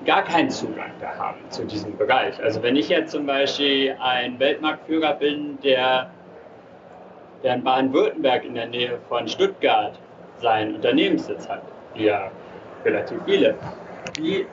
gar 0.05 0.23
keinen 0.23 0.49
Zugang 0.49 0.91
da 0.99 1.15
haben 1.17 1.39
zu 1.49 1.65
diesem 1.65 1.97
Bereich. 1.97 2.41
Also 2.41 2.63
wenn 2.63 2.75
ich 2.75 2.89
jetzt 2.89 3.11
zum 3.11 3.25
Beispiel 3.25 3.95
ein 3.99 4.39
Weltmarktführer 4.39 5.13
bin, 5.15 5.57
der, 5.63 6.09
der 7.43 7.55
in 7.55 7.63
Baden-Württemberg 7.63 8.45
in 8.45 8.55
der 8.55 8.67
Nähe 8.67 8.97
von 9.09 9.27
Stuttgart 9.27 9.99
seinen 10.41 10.75
Unternehmenssitz 10.75 11.49
hat, 11.49 11.61
ja 11.95 12.31
relativ 12.85 13.19
viele, 13.25 13.55
wie 14.17 14.45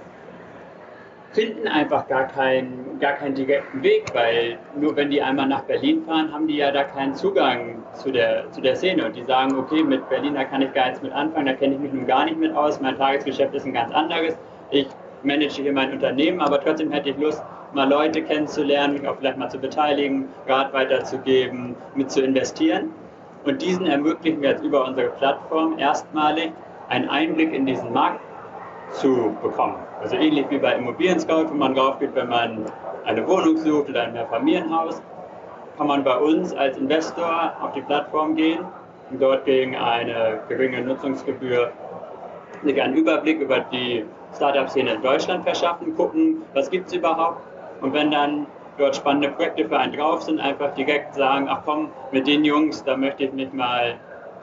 finden 1.32 1.68
einfach 1.68 2.08
gar 2.08 2.26
keinen, 2.28 2.98
gar 2.98 3.12
keinen 3.12 3.34
direkten 3.34 3.82
Weg, 3.82 4.04
weil 4.14 4.58
nur 4.74 4.96
wenn 4.96 5.10
die 5.10 5.20
einmal 5.20 5.46
nach 5.46 5.62
Berlin 5.64 6.02
fahren, 6.04 6.32
haben 6.32 6.48
die 6.48 6.56
ja 6.56 6.72
da 6.72 6.84
keinen 6.84 7.14
Zugang 7.14 7.82
zu 7.92 8.10
der, 8.10 8.50
zu 8.52 8.62
der 8.62 8.74
Szene 8.74 9.04
und 9.04 9.14
die 9.14 9.22
sagen, 9.22 9.54
okay, 9.56 9.82
mit 9.82 10.08
Berlin, 10.08 10.34
da 10.34 10.44
kann 10.44 10.62
ich 10.62 10.72
gar 10.72 10.86
nichts 10.86 11.02
mit 11.02 11.12
anfangen, 11.12 11.46
da 11.46 11.52
kenne 11.52 11.74
ich 11.74 11.80
mich 11.80 11.92
nun 11.92 12.06
gar 12.06 12.24
nicht 12.24 12.38
mit 12.38 12.56
aus, 12.56 12.80
mein 12.80 12.96
Tagesgeschäft 12.96 13.54
ist 13.54 13.66
ein 13.66 13.74
ganz 13.74 13.92
anderes, 13.92 14.36
ich 14.70 14.88
manage 15.26 15.60
hier 15.62 15.72
mein 15.72 15.92
Unternehmen, 15.92 16.40
aber 16.40 16.60
trotzdem 16.60 16.90
hätte 16.92 17.10
ich 17.10 17.18
Lust, 17.18 17.42
mal 17.72 17.88
Leute 17.88 18.22
kennenzulernen, 18.22 18.94
mich 18.94 19.06
auch 19.06 19.16
vielleicht 19.18 19.36
mal 19.36 19.50
zu 19.50 19.58
beteiligen, 19.58 20.28
Rat 20.46 20.72
weiterzugeben, 20.72 21.76
mit 21.94 22.10
zu 22.10 22.22
investieren. 22.22 22.90
Und 23.44 23.60
diesen 23.60 23.86
ermöglichen 23.86 24.40
wir 24.40 24.50
jetzt 24.50 24.64
über 24.64 24.84
unsere 24.84 25.08
Plattform 25.10 25.78
erstmalig 25.78 26.52
einen 26.88 27.08
Einblick 27.08 27.52
in 27.52 27.66
diesen 27.66 27.92
Markt 27.92 28.20
zu 28.92 29.36
bekommen. 29.42 29.76
Also 30.00 30.16
ähnlich 30.16 30.46
wie 30.50 30.58
bei 30.58 30.74
Immobilien 30.74 31.18
Scout, 31.18 31.50
wo 31.50 31.54
man 31.54 31.74
drauf 31.74 31.98
geht, 31.98 32.14
wenn 32.14 32.28
man 32.28 32.64
eine 33.04 33.26
Wohnung 33.26 33.56
sucht 33.56 33.90
oder 33.90 34.04
ein 34.04 34.12
Mehrfamilienhaus, 34.12 35.02
kann 35.76 35.86
man 35.88 36.04
bei 36.04 36.16
uns 36.16 36.54
als 36.54 36.78
Investor 36.78 37.52
auf 37.60 37.72
die 37.72 37.82
Plattform 37.82 38.34
gehen 38.36 38.60
und 39.10 39.20
dort 39.20 39.44
gegen 39.44 39.76
eine 39.76 40.40
geringe 40.48 40.80
Nutzungsgebühr 40.80 41.70
sich 42.64 42.82
einen 42.82 42.94
Überblick 42.94 43.40
über 43.40 43.60
die 43.60 44.04
Startup-Szene 44.36 44.94
in 44.94 45.02
Deutschland 45.02 45.44
verschaffen, 45.44 45.94
gucken, 45.96 46.42
was 46.54 46.70
gibt 46.70 46.88
es 46.88 46.94
überhaupt 46.94 47.40
und 47.80 47.92
wenn 47.92 48.10
dann 48.10 48.46
dort 48.78 48.94
spannende 48.94 49.30
Projekte 49.30 49.66
für 49.66 49.78
einen 49.78 49.96
drauf 49.96 50.22
sind, 50.22 50.38
einfach 50.38 50.74
direkt 50.74 51.14
sagen, 51.14 51.46
ach 51.48 51.62
komm, 51.64 51.90
mit 52.12 52.26
den 52.26 52.44
Jungs, 52.44 52.84
da 52.84 52.96
möchte 52.96 53.24
ich 53.24 53.32
mich 53.32 53.52
mal 53.52 53.94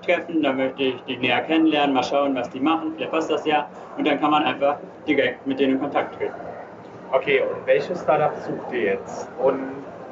treffen, 0.03 0.41
da 0.41 0.51
möchte 0.51 0.83
ich 0.83 1.03
die 1.07 1.17
näher 1.17 1.41
kennenlernen, 1.41 1.93
mal 1.93 2.03
schauen, 2.03 2.35
was 2.35 2.49
die 2.49 2.59
machen, 2.59 2.93
vielleicht 2.95 3.11
passt 3.11 3.29
das 3.29 3.45
ja 3.45 3.67
und 3.97 4.07
dann 4.07 4.19
kann 4.19 4.31
man 4.31 4.43
einfach 4.43 4.77
direkt 5.07 5.45
mit 5.45 5.59
denen 5.59 5.73
in 5.73 5.79
Kontakt 5.79 6.17
treten. 6.17 6.33
Okay, 7.11 7.41
und 7.41 7.65
welche 7.67 7.95
Startups 7.95 8.45
sucht 8.45 8.71
ihr 8.71 8.81
jetzt? 8.81 9.29
Und 9.39 9.59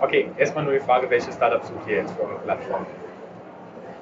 okay, 0.01 0.29
erstmal 0.37 0.63
nur 0.63 0.73
die 0.73 0.79
Frage, 0.79 1.09
welche 1.09 1.31
Startups 1.31 1.67
sucht 1.67 1.87
ihr 1.87 1.97
jetzt 1.97 2.13
für 2.13 2.21
eure 2.21 2.37
Plattform? 2.45 2.85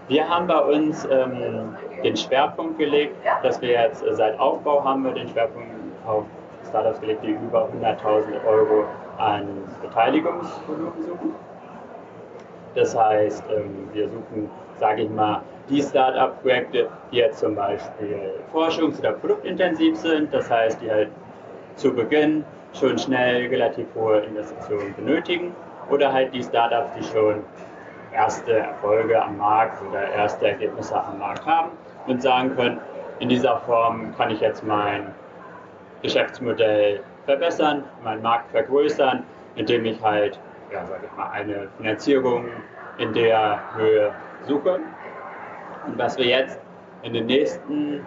Wir 0.10 0.28
haben 0.28 0.48
bei 0.48 0.60
uns 0.60 1.08
ähm, 1.12 1.78
den 2.04 2.18
Schwerpunkt 2.18 2.80
gelegt, 2.80 3.16
dass 3.44 3.62
wir 3.62 3.70
jetzt 3.70 4.04
äh, 4.04 4.16
seit 4.16 4.40
Aufbau 4.40 4.84
haben 4.84 5.04
wir 5.04 5.12
den 5.12 5.30
Schwerpunkt 5.30 5.70
auf 6.08 6.26
Startups 6.68 7.00
gelegt, 7.00 7.24
die 7.24 7.30
über 7.30 7.70
100.000 7.80 8.44
Euro 8.48 8.86
an 9.20 9.46
Beteiligungsvolumen 9.84 11.04
suchen. 11.04 11.36
Das 12.74 12.98
heißt, 12.98 13.44
ähm, 13.56 13.88
wir 13.94 14.10
suchen, 14.10 14.50
sage 14.80 15.04
ich 15.04 15.10
mal, 15.12 15.44
die 15.70 15.84
Start-up-Projekte, 15.84 16.88
die 17.12 17.18
jetzt 17.18 17.40
zum 17.40 17.54
Beispiel 17.54 18.34
forschungs- 18.52 18.98
oder 19.00 19.12
produktintensiv 19.12 19.96
sind, 19.96 20.34
das 20.34 20.50
heißt, 20.50 20.82
die 20.82 20.90
halt 20.90 21.10
zu 21.76 21.94
Beginn 21.94 22.44
schon 22.74 22.98
schnell 22.98 23.48
relativ 23.50 23.86
hohe 23.94 24.22
Investitionen 24.22 24.96
benötigen, 24.96 25.56
oder 25.92 26.12
halt 26.12 26.34
die 26.34 26.44
Startups, 26.44 26.94
die 26.98 27.04
schon 27.04 27.44
erste 28.14 28.60
Erfolge 28.60 29.22
am 29.22 29.38
Markt 29.38 29.82
oder 29.88 30.10
erste 30.10 30.50
Ergebnisse 30.50 31.02
am 31.02 31.20
Markt 31.20 31.46
haben 31.46 31.72
und 32.08 32.22
sagen 32.22 32.56
können, 32.56 32.80
in 33.20 33.30
dieser 33.30 33.58
Form 33.60 34.16
kann 34.18 34.32
ich 34.32 34.40
jetzt 34.40 34.64
mein 34.64 35.14
Geschäftsmodell 36.02 37.02
verbessern, 37.26 37.84
meinen 38.04 38.22
Markt 38.22 38.50
vergrößern, 38.52 39.24
indem 39.56 39.86
ich 39.86 40.02
halt, 40.02 40.40
ja, 40.72 40.86
sag 40.86 41.04
ich 41.04 41.18
mal, 41.18 41.30
eine 41.32 41.68
Finanzierung 41.78 42.46
in 42.98 43.14
der 43.14 43.60
Höhe 43.76 44.14
suche. 44.48 44.80
Und 45.86 45.98
was 45.98 46.18
wir 46.18 46.26
jetzt 46.26 46.60
in 47.04 47.14
den 47.14 47.26
nächsten 47.26 48.06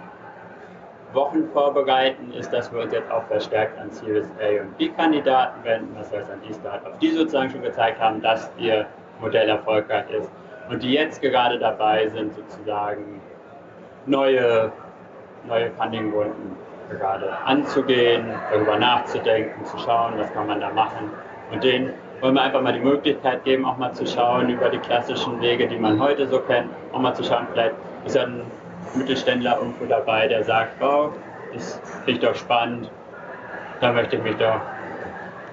Wochen 1.13 1.49
vorbereiten, 1.53 2.33
ist, 2.33 2.53
dass 2.53 2.73
wir 2.73 2.83
uns 2.83 2.93
jetzt 2.93 3.11
auch 3.11 3.25
verstärkt 3.25 3.79
an 3.79 3.91
Series 3.91 4.31
A 4.41 4.63
und 4.63 4.77
B-Kandidaten 4.79 5.63
wenden, 5.65 5.95
das 5.99 6.11
heißt 6.13 6.31
an 6.31 6.41
die 6.49 6.55
Startups, 6.55 6.99
die 7.01 7.11
sozusagen 7.11 7.51
schon 7.51 7.63
gezeigt 7.63 8.01
haben, 8.01 8.23
dass 8.23 8.51
ihr 8.57 8.87
Modell 9.23 9.49
erfolgreich 9.49 10.05
ist 10.11 10.31
und 10.69 10.83
die 10.83 10.93
jetzt 10.93 11.23
gerade 11.23 11.59
dabei 11.59 12.09
sind, 12.09 12.35
sozusagen 12.35 13.21
neue, 14.07 14.71
neue 15.49 15.71
Funding-Runden 15.71 16.57
gerade 16.91 17.33
anzugehen, 17.45 18.27
darüber 18.51 18.79
nachzudenken, 18.79 19.65
zu 19.65 19.79
schauen, 19.79 20.15
was 20.19 20.33
kann 20.35 20.47
man 20.47 20.61
da 20.61 20.71
machen. 20.71 21.11
Und 21.51 21.65
denen 21.65 21.95
wollen 22.21 22.35
wir 22.35 22.43
einfach 22.43 22.61
mal 22.61 22.73
die 22.73 22.81
Möglichkeit 22.81 23.45
geben, 23.45 23.65
auch 23.65 23.79
mal 23.79 23.93
zu 23.93 24.07
schauen 24.07 24.49
über 24.49 24.69
die 24.69 24.79
klassischen 24.79 25.41
Wege, 25.41 25.67
die 25.67 25.79
man 25.79 26.01
heute 26.01 26.27
so 26.27 26.39
kennt, 26.41 26.69
auch 26.93 27.01
mal 27.01 27.15
zu 27.15 27.25
schauen, 27.25 27.47
vielleicht 27.53 27.75
ist 28.05 28.17
ja 28.17 28.23
ein 28.23 28.43
Mittelständler 28.95 29.59
irgendwo 29.59 29.87
dabei, 29.87 30.29
der 30.29 30.45
sagt, 30.45 30.73
wow, 30.81 31.11
das 31.53 31.81
finde 32.05 32.13
ich 32.13 32.21
doch 32.21 32.35
spannend, 32.35 32.91
da 33.81 33.93
möchte 33.93 34.17
ich 34.17 34.23
mich 34.23 34.37
doch 34.37 34.61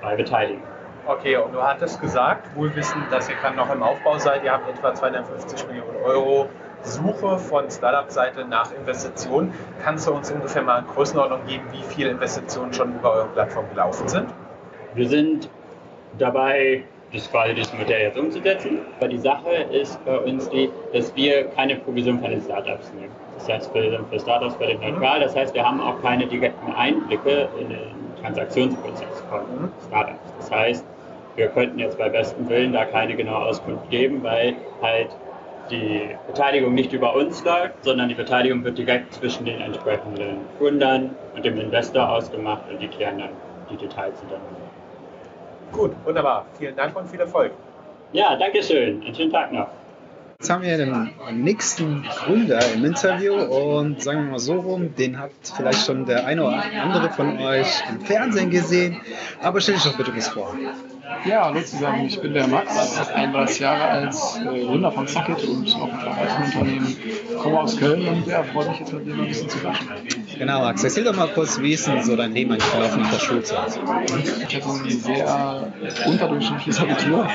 mal 0.01 0.15
beteiligen. 0.15 0.68
Okay, 1.05 1.37
und 1.37 1.53
du 1.53 1.61
hattest 1.61 1.99
gesagt, 2.01 2.55
wohl 2.55 2.75
wissend, 2.75 3.03
dass 3.11 3.29
ihr 3.29 3.35
gerade 3.35 3.55
noch 3.55 3.73
im 3.73 3.81
Aufbau 3.81 4.17
seid, 4.17 4.43
ihr 4.43 4.51
habt 4.51 4.69
etwa 4.69 4.93
250 4.93 5.67
Millionen 5.67 5.97
Euro 6.03 6.47
Suche 6.81 7.37
von 7.39 7.69
Startup-Seite 7.69 8.45
nach 8.45 8.71
Investitionen. 8.73 9.53
Kannst 9.83 10.07
du 10.07 10.13
uns 10.13 10.31
ungefähr 10.31 10.61
mal 10.61 10.77
eine 10.77 10.87
Größenordnung 10.87 11.45
geben, 11.45 11.63
wie 11.71 11.83
viele 11.83 12.11
Investitionen 12.11 12.73
schon 12.73 12.95
über 12.95 13.13
eure 13.13 13.27
Plattform 13.27 13.65
gelaufen 13.69 14.07
sind? 14.07 14.29
Wir 14.93 15.07
sind 15.07 15.49
dabei, 16.17 16.83
das 17.13 17.29
quasi 17.29 17.55
das 17.55 17.73
Modell 17.73 18.01
jetzt 18.01 18.17
umzusetzen. 18.17 18.79
Aber 18.97 19.09
die 19.09 19.17
Sache 19.17 19.51
ist 19.71 20.03
bei 20.05 20.17
uns 20.19 20.49
die, 20.49 20.71
dass 20.93 21.13
wir 21.15 21.45
keine 21.49 21.75
Provision 21.75 22.19
von 22.19 22.29
den 22.29 22.41
Startups 22.41 22.91
nehmen. 22.93 23.11
Das 23.35 23.49
heißt, 23.49 23.73
wir 23.73 23.91
sind 23.91 24.09
für 24.09 24.19
Startups 24.19 24.55
völlig 24.55 24.79
neutral. 24.79 25.19
Das 25.19 25.35
heißt, 25.35 25.53
wir 25.53 25.65
haben 25.65 25.81
auch 25.81 26.01
keine 26.01 26.27
direkten 26.27 26.71
Einblicke 26.73 27.49
in 27.59 27.69
den 27.69 28.08
Transaktionsprozess 28.21 29.23
von 29.29 29.71
Startups. 29.87 30.33
Das 30.39 30.51
heißt, 30.51 30.85
wir 31.35 31.47
könnten 31.47 31.79
jetzt 31.79 31.97
bei 31.97 32.09
bestem 32.09 32.49
Willen 32.49 32.73
da 32.73 32.85
keine 32.85 33.15
genaue 33.15 33.45
Auskunft 33.45 33.89
geben, 33.89 34.21
weil 34.23 34.55
halt 34.81 35.09
die 35.69 36.15
Beteiligung 36.27 36.73
nicht 36.73 36.91
über 36.93 37.15
uns 37.15 37.43
läuft, 37.43 37.83
sondern 37.83 38.09
die 38.09 38.15
Beteiligung 38.15 38.63
wird 38.63 38.77
direkt 38.77 39.13
zwischen 39.13 39.45
den 39.45 39.61
entsprechenden 39.61 40.39
Gründern 40.57 41.15
und 41.35 41.45
dem 41.45 41.59
Investor 41.59 42.09
ausgemacht 42.09 42.63
und 42.69 42.81
die 42.81 42.87
klären 42.87 43.19
dann 43.19 43.29
die 43.69 43.77
Details 43.77 44.19
untereinander. 44.21 44.59
Gut, 45.71 45.91
wunderbar. 46.03 46.45
Vielen 46.57 46.75
Dank 46.75 46.95
und 46.95 47.07
viel 47.09 47.19
Erfolg. 47.19 47.51
Ja, 48.11 48.35
danke 48.35 48.63
schön. 48.63 49.03
Einen 49.05 49.13
schönen 49.13 49.31
Tag 49.31 49.51
noch. 49.53 49.67
Jetzt 50.41 50.49
haben 50.49 50.63
wir 50.63 50.77
den 50.77 51.09
nächsten 51.43 52.01
Gründer 52.03 52.61
im 52.71 52.85
Interview 52.85 53.33
und 53.33 54.01
sagen 54.01 54.23
wir 54.23 54.31
mal 54.31 54.39
so 54.39 54.53
rum, 54.53 54.95
den 54.95 55.19
hat 55.19 55.31
vielleicht 55.43 55.85
schon 55.85 56.05
der 56.05 56.25
eine 56.25 56.45
oder 56.45 56.63
andere 56.81 57.09
von 57.09 57.37
euch 57.39 57.83
im 57.89 57.99
Fernsehen 57.99 58.49
gesehen. 58.49 59.01
Aber 59.41 59.59
stell 59.59 59.75
dich 59.75 59.83
doch 59.83 59.97
bitte 59.97 60.15
was 60.15 60.29
vor. 60.29 60.55
Ja, 61.25 61.45
hallo 61.45 61.61
zusammen, 61.61 62.05
ich 62.05 62.19
bin 62.21 62.33
der 62.33 62.47
Max, 62.47 63.09
31 63.13 63.59
Jahre 63.59 63.83
alt, 63.83 64.15
äh, 64.15 64.65
Gründer 64.65 64.91
von 64.91 65.07
Zacket 65.07 65.43
und 65.43 65.75
auch 65.75 65.91
ein 65.91 65.99
Verwaltungsunternehmen, 65.99 66.97
komme 67.41 67.59
aus 67.59 67.77
Köln 67.77 68.07
und 68.07 68.27
ja, 68.27 68.43
freue 68.43 68.69
mich 68.69 68.79
jetzt 68.79 68.93
mit 68.93 69.05
dir 69.05 69.15
mal 69.15 69.23
ein 69.23 69.27
bisschen 69.27 69.49
zu 69.49 69.57
quatschen. 69.59 69.87
Genau, 70.37 70.61
Max, 70.61 70.83
erzähl 70.83 71.03
doch 71.03 71.15
mal 71.15 71.27
kurz, 71.27 71.59
wie 71.59 71.73
ist 71.73 71.87
denn 71.87 72.01
so 72.03 72.15
dein 72.15 72.33
Leben 72.33 72.51
eigentlich 72.51 72.63
verlaufen 72.63 73.01
nach 73.01 73.11
der 73.11 73.19
Schulzeit? 73.19 73.79
Ich 74.47 74.55
hatte 74.55 74.69
ein 74.69 74.89
sehr 74.89 75.73
unterdurchschnittliches 76.05 76.79
Abitur. 76.79 77.27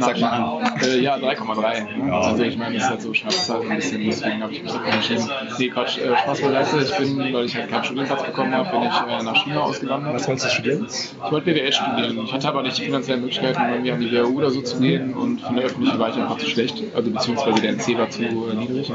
Sag 0.00 0.20
mal 0.20 0.28
an. 0.30 0.80
Äh, 0.82 0.98
ja, 0.98 1.16
3,3. 1.16 2.04
Ne? 2.04 2.12
Also 2.12 2.42
ich 2.42 2.56
meine, 2.56 2.74
das 2.74 2.84
ist 2.84 2.90
halt 2.90 3.02
so 3.02 3.14
Schnapszahl 3.14 3.62
so 3.62 3.68
ein 3.68 3.76
bisschen, 3.76 4.04
deswegen 4.04 4.42
habe 4.42 4.52
ich 4.52 4.62
mich 4.62 4.72
dafür 4.72 4.92
entschieden. 4.92 5.30
Nee, 5.58 5.68
Quatsch, 5.68 5.98
äh, 5.98 6.16
Spaß 6.16 6.40
beiseite. 6.40 6.82
Ich 6.82 6.96
bin, 6.96 7.32
weil 7.32 7.44
ich 7.44 7.54
halt 7.54 7.70
keinen 7.70 7.84
Studienplatz 7.84 8.24
bekommen 8.24 8.54
habe, 8.54 8.70
bin 8.70 8.82
ich 8.82 8.88
äh, 8.88 9.22
nach 9.22 9.44
China 9.44 9.60
ausgewandert. 9.60 10.14
Was 10.14 10.26
wolltest 10.26 10.46
du 10.46 10.50
studieren? 10.50 10.86
Ich 10.88 11.30
wollte 11.30 11.52
BWL 11.52 11.72
studieren. 11.72 12.18
Ich 12.24 12.32
hatte 12.32 12.48
aber 12.48 12.62
nicht 12.62 12.80
finanziellen 12.86 13.20
Möglichkeiten, 13.20 13.60
irgendwie 13.70 13.92
an 13.92 14.00
die 14.00 14.12
WHU 14.12 14.38
oder 14.38 14.50
so 14.50 14.62
zu 14.62 14.78
gehen 14.80 15.14
und 15.14 15.40
von 15.40 15.56
der 15.56 15.66
öffentlichen 15.66 15.98
war 15.98 16.10
ich 16.10 16.16
einfach 16.16 16.38
zu 16.38 16.46
schlecht, 16.46 16.82
also 16.94 17.10
beziehungsweise 17.10 17.60
der 17.60 17.72
NC 17.72 17.98
war 17.98 18.10
zu 18.10 18.22
niedrig 18.22 18.90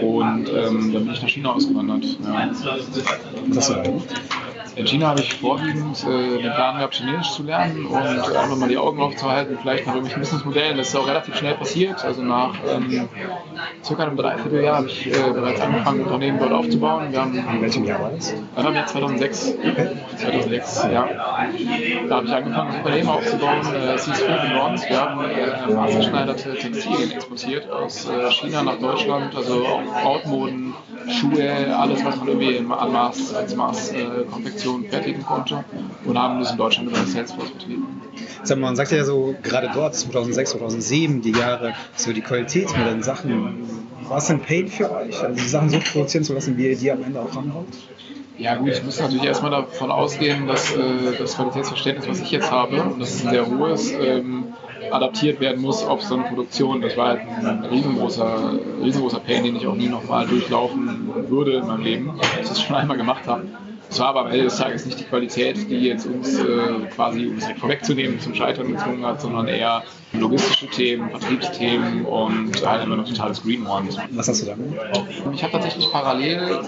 und 0.00 0.48
ähm, 0.48 0.92
dann 0.92 1.04
bin 1.04 1.10
ich 1.12 1.22
nach 1.22 1.28
China 1.28 1.52
ausgewandert. 1.52 2.04
Ja. 2.24 2.50
Was 3.48 3.56
hast 3.56 3.70
du 3.70 3.74
da 3.74 3.82
gemacht? 3.82 4.08
In 4.80 4.86
China 4.86 5.08
habe 5.08 5.20
ich 5.20 5.34
vorwiegend 5.34 6.04
äh, 6.04 6.38
den 6.42 6.52
Plan 6.52 6.76
gehabt, 6.76 6.94
Chinesisch 6.94 7.32
zu 7.32 7.42
lernen 7.42 7.84
und 7.84 7.96
einfach 7.96 8.56
mal 8.56 8.68
die 8.68 8.78
Augen 8.78 8.98
aufzuhalten, 9.02 9.58
vielleicht 9.60 9.86
nach 9.86 9.94
irgendwelchen 9.94 10.22
Businessmodellen. 10.22 10.78
Das 10.78 10.88
ist 10.88 10.96
auch 10.96 11.06
relativ 11.06 11.36
schnell 11.36 11.54
passiert. 11.54 12.02
Also 12.02 12.22
nach 12.22 12.54
ähm, 12.66 13.08
circa 13.84 14.04
einem 14.04 14.16
Dreivierteljahr 14.16 14.76
habe 14.78 14.86
ich 14.86 15.06
äh, 15.06 15.10
bereits 15.32 15.60
angefangen, 15.60 16.00
Unternehmen 16.00 16.38
dort 16.38 16.52
aufzubauen. 16.52 17.12
Wir 17.12 17.20
haben, 17.20 17.34
In 17.36 17.60
welchem 17.60 17.84
Jahr 17.84 18.00
war 18.00 18.10
das? 18.10 18.32
haben 18.56 18.74
wir 18.74 18.86
2006. 18.86 19.54
2006, 20.16 20.82
ja. 20.92 21.08
Da 22.08 22.16
habe 22.16 22.26
ich 22.26 22.32
angefangen, 22.32 22.68
das 22.68 22.76
Unternehmen 22.78 23.08
aufzubauen. 23.10 23.60
Äh, 23.74 23.92
Es 23.94 24.06
hieß 24.06 24.20
Philipp 24.22 24.52
Nordens. 24.54 24.88
Wir 24.88 24.98
haben 25.00 25.24
äh, 25.24 25.72
maßgeschneiderte 25.74 26.54
Textilien 26.54 27.10
exportiert 27.12 27.70
aus 27.70 28.08
äh, 28.08 28.30
China 28.30 28.62
nach 28.62 28.78
Deutschland. 28.78 29.36
Also 29.36 29.66
auch 29.66 29.82
Brautmoden, 30.02 30.72
Schuhe, 31.08 31.76
alles, 31.76 32.04
was 32.04 32.16
man 32.16 32.28
irgendwie 32.28 32.58
an 32.58 32.92
Maß, 32.92 33.34
als 33.34 33.54
Maßkonfektion 33.56 34.69
fertigen 34.88 35.24
konnte. 35.24 35.64
Und 36.04 36.18
haben 36.18 36.40
das 36.40 36.52
in 36.52 36.58
Deutschland 36.58 36.88
über 36.88 36.98
das 36.98 37.12
Salesforce 37.12 37.50
betrieben. 37.50 38.00
Sag 38.42 38.58
mal, 38.58 38.66
man 38.66 38.76
sagt 38.76 38.92
ja 38.92 39.04
so, 39.04 39.34
gerade 39.42 39.70
dort, 39.74 39.94
2006, 39.94 40.50
2007, 40.50 41.22
die 41.22 41.32
Jahre, 41.32 41.74
so 41.96 42.12
die 42.12 42.20
Qualität 42.20 42.76
mit 42.76 42.86
den 42.86 43.02
Sachen, 43.02 43.68
war 44.08 44.18
es 44.18 44.30
ein 44.30 44.40
Pain 44.40 44.68
für 44.68 44.90
euch? 44.90 45.22
Also 45.22 45.34
die 45.34 45.48
Sachen 45.48 45.70
so 45.70 45.78
produzieren 45.78 46.24
zu 46.24 46.34
lassen, 46.34 46.56
wie 46.56 46.68
ihr 46.68 46.76
die 46.76 46.90
am 46.90 47.02
Ende 47.02 47.20
auch 47.20 47.34
wollt? 47.34 47.66
Ja 48.38 48.54
gut, 48.54 48.70
ich 48.70 48.82
muss 48.82 48.98
natürlich 48.98 49.24
erstmal 49.24 49.50
davon 49.50 49.90
ausgehen, 49.90 50.46
dass 50.46 50.74
äh, 50.74 50.78
das 51.18 51.36
Qualitätsverständnis, 51.36 52.08
was 52.08 52.20
ich 52.20 52.30
jetzt 52.30 52.50
habe, 52.50 52.82
und 52.82 52.98
das 52.98 53.14
ist 53.14 53.26
ein 53.26 53.30
sehr 53.30 53.46
hohes, 53.46 53.92
ähm, 53.92 54.54
adaptiert 54.90 55.40
werden 55.40 55.60
muss 55.60 55.84
auf 55.84 56.02
so 56.02 56.14
eine 56.14 56.24
Produktion. 56.24 56.80
Das 56.80 56.96
war 56.96 57.08
halt 57.08 57.20
ein 57.20 57.64
riesengroßer, 57.64 58.58
riesengroßer 58.82 59.20
Pain, 59.20 59.44
den 59.44 59.56
ich 59.56 59.66
auch 59.66 59.74
nie 59.74 59.88
nochmal 59.88 60.26
durchlaufen 60.26 61.28
würde 61.28 61.58
in 61.58 61.66
meinem 61.66 61.82
Leben, 61.82 62.12
dass 62.18 62.28
ich 62.40 62.48
das 62.48 62.62
schon 62.62 62.76
einmal 62.76 62.96
gemacht 62.96 63.26
habe. 63.26 63.46
Es 63.90 63.98
war 63.98 64.08
aber 64.08 64.20
am 64.20 64.26
Ende 64.28 64.44
des 64.44 64.56
Tages 64.56 64.86
nicht 64.86 65.00
die 65.00 65.04
Qualität, 65.04 65.68
die 65.68 65.80
jetzt 65.80 66.06
uns 66.06 66.38
äh, 66.38 66.86
quasi, 66.94 67.26
um 67.26 67.38
es 67.38 67.46
vorwegzunehmen, 67.58 68.20
zum 68.20 68.34
Scheitern 68.34 68.72
gezwungen 68.72 69.04
hat, 69.04 69.20
sondern 69.20 69.48
eher 69.48 69.82
logistische 70.12 70.66
Themen, 70.68 71.10
Vertriebsthemen 71.10 72.04
und 72.04 72.66
halt 72.66 72.84
immer 72.84 72.96
noch 72.96 73.08
totales 73.08 73.42
Greenhorn. 73.42 73.88
Was 74.10 74.28
hast 74.28 74.42
du 74.42 74.46
da 74.46 74.54
gemacht? 74.54 75.04
Ich 75.32 75.42
habe 75.42 75.52
tatsächlich 75.52 75.90
parallel 75.92 76.60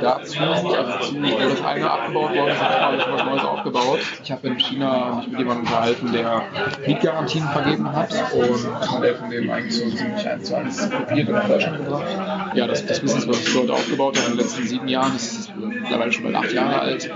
dazu, 0.00 0.38
also 0.40 0.68
zu 1.00 1.14
das 1.14 1.64
eine 1.64 1.90
abgebaut 1.90 2.34
worden 2.34 2.48
ist, 2.48 2.60
habe 2.60 2.96
ich 2.96 3.02
schon 3.02 3.12
was 3.12 3.24
Neues 3.24 3.44
aufgebaut. 3.44 3.98
Ich 4.22 4.32
habe 4.32 4.48
in 4.48 4.58
China 4.58 5.16
mich 5.16 5.28
mit 5.28 5.38
jemandem 5.38 5.66
unterhalten, 5.66 6.12
der 6.12 6.42
Mietgarantien 6.86 7.44
vergeben 7.48 7.92
hat 7.92 8.12
und 8.32 9.02
der 9.02 9.16
von 9.16 9.30
dem 9.30 9.50
eigentlich 9.50 9.76
so 9.76 9.90
ziemlich 9.90 10.28
eins 10.28 10.48
zu 10.48 10.56
eins 10.56 10.90
kopiert 10.90 11.28
und 11.28 11.34
nach 11.34 11.48
Deutschland 11.48 11.78
gebracht. 11.78 12.06
Ja, 12.54 12.66
das, 12.66 12.86
das 12.86 13.00
Business, 13.00 13.26
was 13.26 13.40
ich 13.40 13.52
dort 13.52 13.70
aufgebaut 13.70 14.16
habe 14.16 14.30
in 14.30 14.36
den 14.36 14.44
letzten 14.44 14.66
sieben 14.66 14.88
Jahren, 14.88 15.16
ist 15.16 15.52
mittlerweile 15.56 16.12
schon 16.12 16.24
bald 16.24 16.36
acht 16.36 16.52
Jahre 16.52 16.80
alt. 16.80 17.10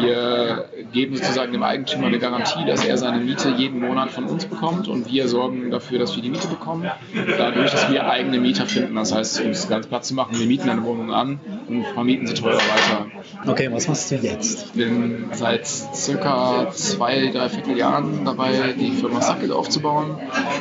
Wir 0.00 0.66
geben 0.92 1.16
sozusagen 1.16 1.52
dem 1.52 1.62
Eigentümer 1.62 2.06
eine 2.06 2.18
Garantie, 2.18 2.64
dass 2.66 2.84
er 2.84 2.96
seine 2.96 3.18
Miete 3.18 3.50
jeden 3.50 3.80
Monat 3.80 4.10
von 4.10 4.24
uns 4.24 4.46
bekommt 4.46 4.88
und 4.88 5.10
wir 5.10 5.23
sorgen 5.28 5.70
dafür, 5.70 5.98
dass 5.98 6.14
wir 6.16 6.22
die 6.22 6.30
Miete 6.30 6.48
bekommen, 6.48 6.90
dadurch, 7.38 7.70
dass 7.70 7.90
wir 7.90 8.08
eigene 8.08 8.38
Mieter 8.38 8.66
finden. 8.66 8.94
Das 8.94 9.14
heißt, 9.14 9.40
um 9.42 9.50
es 9.50 9.68
ganz 9.68 9.86
platt 9.86 10.04
zu 10.04 10.14
machen, 10.14 10.38
wir 10.38 10.46
mieten 10.46 10.68
eine 10.68 10.84
Wohnung 10.84 11.12
an 11.12 11.40
und 11.68 11.86
vermieten 11.86 12.26
sie 12.26 12.34
teurer 12.34 12.56
weiter. 12.56 13.06
Okay, 13.46 13.68
was 13.72 13.88
machst 13.88 14.10
du 14.10 14.16
jetzt? 14.16 14.66
Ich 14.66 14.72
bin 14.72 15.26
seit 15.32 15.66
circa 15.66 16.70
zwei, 16.70 17.30
dreiviertel 17.32 17.76
Jahren 17.76 18.24
dabei, 18.24 18.74
die 18.78 18.92
Firma 18.92 19.20
Sucket 19.20 19.50
aufzubauen. 19.50 20.18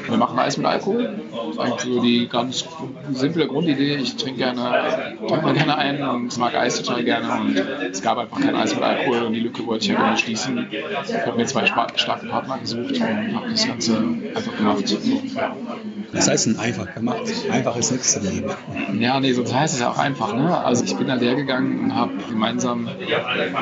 Wir 0.07 0.17
machen 0.17 0.39
Eis 0.39 0.57
mit 0.57 0.65
Alkohol. 0.65 1.21
Das 1.31 1.49
ist 1.49 1.59
eigentlich 1.59 1.81
so 1.81 2.01
die 2.01 2.27
ganz 2.27 2.65
simple 3.11 3.47
Grundidee. 3.47 3.95
Ich 3.95 4.15
trinke 4.15 4.39
gerne, 4.39 5.15
trinke 5.27 5.53
gerne 5.53 5.77
ein 5.77 6.03
und 6.03 6.37
mag 6.37 6.55
Eis 6.55 6.81
total 6.81 7.03
gerne. 7.03 7.41
Und 7.41 7.57
es 7.91 8.01
gab 8.01 8.17
einfach 8.17 8.39
kein 8.39 8.55
Eis 8.55 8.73
mit 8.73 8.83
Alkohol 8.83 9.23
und 9.23 9.33
die 9.33 9.41
Lücke 9.41 9.65
wollte 9.65 9.85
ich 9.85 9.91
ja 9.91 9.97
gerne 9.97 10.17
schließen. 10.17 10.67
Ich 10.71 11.25
habe 11.25 11.37
mir 11.37 11.45
zwei 11.45 11.65
starke 11.65 12.27
Partner 12.27 12.57
gesucht 12.59 12.95
und 12.95 13.35
habe 13.35 13.49
das 13.49 13.67
Ganze 13.67 13.97
einfach 14.35 14.52
gemacht. 14.57 15.72
Das 16.13 16.29
heißt 16.29 16.45
denn 16.45 16.59
einfach 16.59 16.93
gemacht? 16.93 17.21
Einfach 17.49 17.75
ist 17.75 17.91
nichts 17.91 18.13
daneben. 18.13 18.51
Ja, 18.99 19.19
nee, 19.19 19.33
sonst 19.33 19.53
heißt 19.53 19.73
es 19.73 19.79
ja 19.81 19.89
auch 19.89 19.97
einfach. 19.97 20.33
Ne? 20.33 20.55
Also 20.55 20.83
ich 20.83 20.95
bin 20.95 21.07
dann 21.07 21.19
hergegangen 21.19 21.79
und 21.79 21.95
habe 21.95 22.13
gemeinsam 22.29 22.87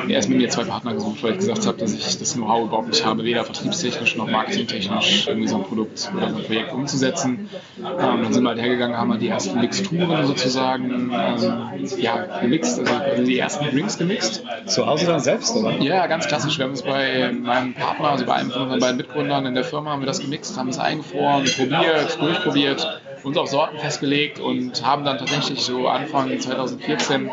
erst 0.08 0.28
mit 0.28 0.38
mir 0.38 0.50
zwei 0.50 0.64
Partner 0.64 0.94
gesucht, 0.94 1.22
weil 1.22 1.32
ich 1.32 1.38
gesagt 1.38 1.66
habe, 1.66 1.78
dass 1.78 1.92
ich 1.92 2.18
das 2.18 2.34
Know-how 2.34 2.66
überhaupt 2.66 2.88
nicht 2.88 3.04
habe, 3.04 3.24
weder 3.24 3.44
vertriebstechnisch 3.44 4.16
noch 4.16 4.30
marketingtechnisch 4.30 5.26
irgendwie 5.28 5.48
so 5.48 5.56
ein 5.56 5.64
Produkt 5.64 6.10
oder 6.16 6.30
so 6.30 6.36
ein 6.36 6.44
Projekt 6.44 6.72
umzusetzen. 6.72 7.48
Ähm, 7.78 8.22
dann 8.22 8.32
sind 8.32 8.42
wir 8.42 8.50
halt 8.50 8.60
hergegangen, 8.60 8.96
haben 8.96 9.10
halt 9.10 9.22
die 9.22 9.28
ersten 9.28 9.58
Mixturen 9.60 10.26
sozusagen 10.26 11.10
ähm, 11.12 11.86
ja, 11.98 12.40
gemixt, 12.40 12.80
also 12.80 13.24
die 13.24 13.38
ersten 13.38 13.64
Drinks 13.66 13.98
gemixt. 13.98 14.42
Zu 14.66 14.86
Hause 14.86 15.06
dann 15.06 15.20
selbst, 15.20 15.56
oder? 15.56 15.78
Ja, 15.78 16.06
ganz 16.06 16.28
klassisch. 16.28 16.58
Wir 16.58 16.66
haben 16.66 16.72
es 16.72 16.82
bei 16.82 17.32
meinem 17.32 17.74
Partner, 17.74 18.10
also 18.10 18.26
bei 18.26 18.34
einem 18.34 18.50
von 18.50 18.62
unseren 18.62 18.80
beiden 18.80 18.96
Mitgründern 18.98 19.46
in 19.46 19.54
der 19.54 19.64
Firma, 19.64 19.90
haben 19.92 20.02
wir 20.02 20.06
das 20.06 20.20
gemixt, 20.20 20.56
haben 20.58 20.68
es 20.68 20.78
eingefroren, 20.78 21.44
probiert, 21.44 22.18
Powiedzmy 22.44 23.01
uns 23.24 23.36
auf 23.36 23.48
Sorten 23.48 23.78
festgelegt 23.78 24.40
und 24.40 24.84
haben 24.84 25.04
dann 25.04 25.18
tatsächlich 25.18 25.60
so 25.60 25.88
Anfang 25.88 26.38
2014 26.38 27.30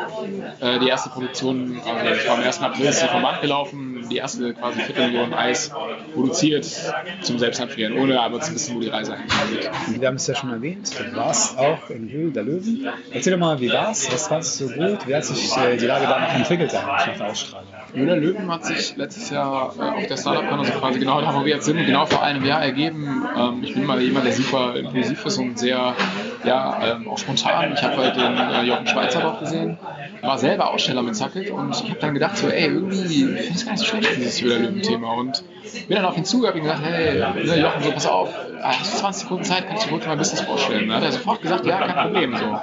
äh, 0.59 0.79
die 0.79 0.87
erste 0.87 1.09
Produktion, 1.09 1.81
also 1.85 2.27
war 2.27 2.37
am 2.37 2.43
1. 2.43 2.61
April 2.61 2.85
ist 2.85 2.99
sie 2.99 3.07
vom 3.07 3.21
Band 3.21 3.41
gelaufen, 3.41 4.07
die 4.09 4.17
erste 4.17 4.53
quasi 4.53 4.81
Viertelmillion 4.81 5.33
Eis 5.33 5.71
produziert 6.13 6.67
zum 7.21 7.39
Selbstanfrieren, 7.39 7.97
ohne 7.97 8.19
aber 8.19 8.39
zu 8.41 8.53
wissen, 8.53 8.75
wo 8.75 8.79
die 8.79 8.89
Reise 8.89 9.13
eigentlich 9.13 9.61
geht. 9.61 10.01
Wir 10.01 10.07
haben 10.07 10.15
es 10.15 10.27
ja 10.27 10.35
schon 10.35 10.51
erwähnt, 10.51 10.91
du 10.97 11.15
warst 11.15 11.57
auch 11.57 11.89
in 11.89 12.09
Höhle 12.09 12.31
der 12.31 12.43
Löwen. 12.43 12.87
Erzähl 13.11 13.33
doch 13.33 13.39
mal, 13.39 13.59
wie 13.59 13.71
war's? 13.71 14.11
Was 14.11 14.27
fandest 14.27 14.59
du 14.61 14.67
so 14.67 14.73
gut? 14.73 15.07
Wie 15.07 15.15
hat 15.15 15.25
sich 15.25 15.55
äh, 15.57 15.77
die 15.77 15.85
Lage 15.85 16.05
danach 16.07 16.33
entwickelt 16.35 16.73
eigentlich 16.73 17.07
nach 17.07 17.17
der 17.17 17.27
Ausstrahlung? 17.27 17.69
Höhle 17.93 18.05
der 18.05 18.17
Löwen 18.17 18.51
hat 18.51 18.65
sich 18.65 18.95
letztes 18.97 19.29
Jahr 19.29 19.73
äh, 19.77 19.81
auf 19.81 20.07
der 20.07 20.17
Startup-Con, 20.17 20.59
also 20.59 20.71
quasi 20.73 20.99
genau 20.99 21.21
da, 21.21 21.33
wo 21.35 21.45
wir 21.45 21.55
jetzt 21.55 21.65
sind, 21.65 21.85
genau 21.85 22.05
vor 22.05 22.21
einem 22.21 22.45
Jahr 22.45 22.61
ergeben. 22.61 23.27
Ähm, 23.35 23.63
ich 23.63 23.73
bin 23.73 23.85
mal 23.85 23.99
jemand, 24.01 24.25
der 24.25 24.33
super 24.33 24.75
impulsiv 24.75 25.25
ist 25.25 25.37
und 25.37 25.57
sehr, 25.57 25.78
ja, 26.43 26.77
ähm, 26.83 27.07
auch 27.09 27.17
spontan. 27.17 27.73
Ich 27.73 27.83
habe 27.83 27.97
halt 27.97 28.15
den 28.15 28.37
äh, 28.37 28.63
Jochen 28.63 28.87
Schweizer 28.87 29.21
dort 29.21 29.39
gesehen, 29.39 29.77
war 30.21 30.37
selber 30.37 30.71
Aussteller 30.71 31.01
mit 31.01 31.15
Zackelt 31.15 31.49
und 31.51 31.75
ich 31.75 31.89
habe 31.89 31.99
dann 31.99 32.13
gedacht, 32.13 32.37
so, 32.37 32.47
ey, 32.47 32.65
irgendwie 32.65 33.23
finde 33.25 33.41
ich 33.41 33.55
es 33.55 33.65
gar 33.65 33.71
nicht 33.73 33.81
so 33.81 33.85
schlecht, 33.85 34.17
dieses 34.17 34.41
Höhle 34.41 34.59
der 34.59 34.69
Löwen-Thema. 34.69 35.13
Und 35.13 35.43
bin 35.87 35.95
dann 35.95 36.05
auf 36.05 36.17
ihn 36.17 36.25
zugegangen 36.25 36.61
und 36.61 36.67
gesagt, 36.67 36.83
hey, 36.85 37.19
ne, 37.19 37.61
Jochen, 37.61 37.83
so 37.83 37.91
pass 37.91 38.07
auf, 38.07 38.29
hast 38.61 38.93
du 38.93 38.97
20 38.99 39.21
Sekunden 39.23 39.43
Zeit, 39.43 39.67
kann 39.67 39.77
ich 39.77 39.83
dir 39.83 39.91
mal 39.91 40.07
ein 40.07 40.17
Business 40.17 40.41
vorstellen. 40.41 40.87
Dann 40.87 40.97
hat 40.97 41.03
er 41.03 41.11
sofort 41.11 41.41
gesagt, 41.41 41.65
ja, 41.65 41.77
kein 41.77 42.05
Problem. 42.05 42.35
So. 42.35 42.59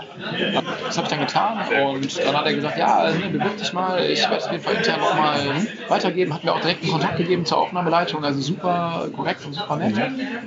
Das 0.87 0.97
habe 0.97 1.07
ich 1.07 1.11
dann 1.11 1.21
getan 1.21 1.59
und 1.87 2.25
dann 2.25 2.37
hat 2.37 2.47
er 2.47 2.55
gesagt, 2.55 2.79
ja, 2.79 3.11
ne, 3.11 3.29
bewirb 3.31 3.57
dich 3.57 3.73
mal, 3.73 4.05
ich 4.05 4.23
werde 4.23 4.37
es 4.37 4.45
auf 4.45 4.53
jeden 4.53 4.65
Fall 4.65 4.75
intern 4.75 5.01
nochmal 5.01 5.41
weitergeben, 5.89 6.35
hat 6.35 6.45
mir 6.45 6.53
auch 6.53 6.61
direkt 6.61 6.83
einen 6.83 6.93
Kontakt 6.93 7.17
gegeben 7.17 7.45
zur 7.47 7.59
Aufnahmeleitung, 7.59 8.25
also 8.25 8.41
super 8.41 9.09
korrekt 9.15 9.45
und 9.47 9.55
super 9.55 9.77
nett. 9.77 9.95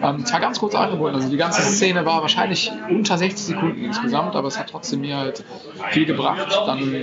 Ähm, 0.01 0.25
zwar 0.25 0.39
ganz 0.39 0.59
kurz 0.59 0.75
angeboten, 0.75 1.15
also 1.15 1.29
die 1.29 1.37
ganze 1.37 1.61
Szene 1.61 2.05
war 2.05 2.21
wahrscheinlich 2.21 2.71
unter 2.89 3.17
60 3.17 3.55
Sekunden 3.55 3.83
insgesamt, 3.83 4.35
aber 4.35 4.47
es 4.47 4.59
hat 4.59 4.69
trotzdem 4.69 5.01
mir 5.01 5.17
halt 5.17 5.43
viel 5.91 6.05
gebracht. 6.05 6.61
Dann 6.65 6.98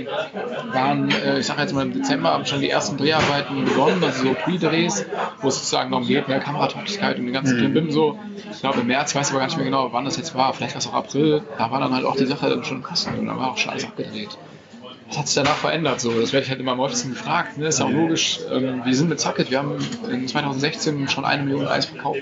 waren, 0.71 1.09
äh, 1.11 1.39
ich 1.39 1.45
sage 1.45 1.61
jetzt 1.61 1.73
mal 1.73 1.83
im 1.83 1.93
Dezember, 1.93 2.31
haben 2.31 2.45
schon 2.45 2.61
die 2.61 2.69
ersten 2.69 2.97
Dreharbeiten 2.97 3.65
begonnen, 3.65 4.03
also 4.03 4.25
so 4.25 4.33
Pre-Drehs, 4.33 5.05
wo 5.41 5.47
es 5.47 5.55
sozusagen 5.55 5.91
darum 5.91 6.05
geht, 6.05 6.27
mehr 6.27 6.39
Kameratauglichkeit 6.39 7.17
und 7.19 7.25
den 7.25 7.33
ganzen 7.33 7.57
Klimbim 7.57 7.91
so. 7.91 8.19
Ich 8.51 8.59
glaube 8.59 8.81
im 8.81 8.87
März, 8.87 9.11
ich 9.11 9.15
weiß 9.15 9.29
aber 9.31 9.39
gar 9.39 9.45
nicht 9.47 9.57
mehr 9.57 9.65
genau, 9.65 9.93
wann 9.93 10.05
das 10.05 10.17
jetzt 10.17 10.35
war, 10.35 10.53
vielleicht 10.53 10.75
war 10.75 10.79
es 10.79 10.87
auch 10.87 10.93
April, 10.93 11.43
da 11.57 11.71
war 11.71 11.79
dann 11.79 11.93
halt 11.93 12.05
auch 12.05 12.15
die 12.15 12.25
Sache 12.25 12.49
dann 12.49 12.63
schon 12.63 12.83
krass 12.83 13.07
und 13.07 13.25
dann 13.25 13.37
war 13.37 13.51
auch 13.51 13.57
schon 13.57 13.71
alles 13.71 13.85
abgedreht 13.85 14.37
was 15.07 15.17
hat 15.17 15.27
sich 15.27 15.35
danach 15.35 15.55
verändert? 15.55 16.01
So, 16.01 16.19
das 16.19 16.33
werde 16.33 16.43
ich 16.43 16.49
halt 16.49 16.59
immer 16.59 16.73
am 16.73 16.79
häufigsten 16.79 17.09
gefragt. 17.09 17.57
Ne? 17.57 17.67
Ist 17.67 17.79
ja 17.79 17.85
auch 17.85 17.91
logisch. 17.91 18.39
Ähm, 18.51 18.81
wir 18.83 18.95
sind 18.95 19.09
mit 19.09 19.19
Zacket, 19.19 19.49
wir 19.51 19.59
haben 19.59 19.77
in 20.11 20.27
2016 20.27 21.07
schon 21.07 21.23
eine 21.23 21.43
Million 21.43 21.67
Eis 21.67 21.85
verkauft, 21.85 22.19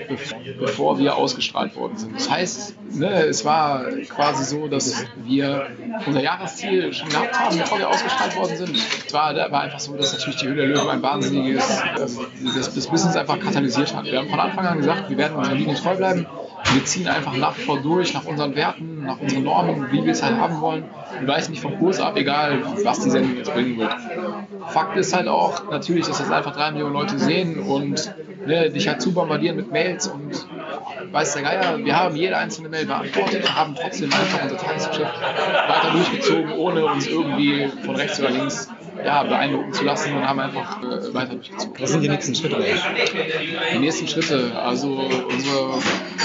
bevor 0.58 0.98
wir 0.98 1.16
ausgestrahlt 1.16 1.74
worden 1.74 1.96
sind. 1.96 2.14
Das 2.14 2.30
heißt, 2.30 2.76
ne, 2.94 3.24
es 3.24 3.44
war 3.44 3.84
quasi 4.08 4.44
so, 4.44 4.68
dass 4.68 5.04
wir 5.16 5.68
unser 6.06 6.22
Jahresziel 6.22 6.92
schon 6.92 7.08
gehabt 7.08 7.38
haben, 7.38 7.58
bevor 7.58 7.78
wir 7.78 7.88
ausgestrahlt 7.88 8.36
worden 8.36 8.56
sind. 8.56 8.76
Es 9.06 9.12
war, 9.12 9.34
war 9.34 9.60
einfach 9.62 9.80
so, 9.80 9.96
dass 9.96 10.12
natürlich 10.12 10.36
die 10.36 10.46
Höhle 10.46 10.68
der 10.68 10.76
Löwen 10.76 10.88
ein 10.88 11.02
wahnsinniges, 11.02 11.64
das, 11.96 12.74
das 12.74 12.86
Business 12.86 13.16
einfach 13.16 13.40
katalysiert 13.40 13.94
hat. 13.94 14.04
Wir 14.04 14.18
haben 14.18 14.28
von 14.28 14.40
Anfang 14.40 14.66
an 14.66 14.78
gesagt, 14.78 15.10
wir 15.10 15.16
werden 15.16 15.36
unserer 15.36 15.54
Linie 15.54 15.74
treu 15.74 15.96
bleiben. 15.96 16.26
Wir 16.72 16.84
ziehen 16.84 17.08
einfach 17.08 17.36
nach 17.36 17.54
vor 17.54 17.80
durch, 17.80 18.14
nach 18.14 18.24
unseren 18.24 18.54
Werten, 18.56 19.04
nach 19.04 19.18
unseren 19.20 19.44
Normen, 19.44 19.90
wie 19.90 20.04
wir 20.04 20.12
es 20.12 20.22
halt 20.22 20.36
haben 20.36 20.60
wollen. 20.60 20.84
Wir 21.18 21.28
weichen 21.28 21.52
nicht 21.52 21.62
vom 21.62 21.78
Kurs 21.78 22.00
ab, 22.00 22.16
egal 22.16 22.62
was 22.82 23.00
die 23.00 23.10
Sendung 23.10 23.36
jetzt 23.36 23.52
bringen 23.52 23.78
wird. 23.78 23.94
Fakt 24.68 24.96
ist 24.96 25.14
halt 25.14 25.28
auch 25.28 25.70
natürlich, 25.70 26.06
dass 26.06 26.18
das 26.18 26.30
einfach 26.30 26.54
drei 26.54 26.70
Millionen 26.72 26.94
Leute 26.94 27.18
sehen 27.18 27.58
und 27.58 28.14
ne, 28.46 28.70
dich 28.70 28.88
halt 28.88 29.00
zu 29.00 29.12
bombardieren 29.12 29.56
mit 29.56 29.70
Mails 29.70 30.06
und 30.08 30.46
weiß 31.12 31.34
der 31.34 31.42
Geier, 31.42 31.84
wir 31.84 31.98
haben 31.98 32.16
jede 32.16 32.36
einzelne 32.36 32.68
Mail 32.68 32.86
beantwortet, 32.86 33.54
haben 33.54 33.74
trotzdem 33.74 34.12
einfach 34.12 34.42
unser 34.42 34.56
Tagesgeschäft 34.56 35.14
weiter 35.20 35.90
durchgezogen, 35.92 36.52
ohne 36.52 36.86
uns 36.86 37.06
irgendwie 37.06 37.68
von 37.84 37.96
rechts 37.96 38.20
oder 38.20 38.30
links 38.30 38.68
ja, 39.06 39.22
beeindrucken 39.22 39.72
zu 39.72 39.84
lassen 39.84 40.14
und 40.14 40.26
haben 40.26 40.40
einfach 40.40 40.82
äh, 40.82 41.14
weiter 41.14 41.34
durchgezogen. 41.36 41.74
Was 41.78 41.90
sind 41.90 42.02
die 42.02 42.08
nächsten 42.08 42.34
Schritte? 42.34 42.56
Die 43.72 43.78
nächsten 43.78 44.08
Schritte, 44.08 44.50
also 44.60 44.88
unsere 44.88 45.78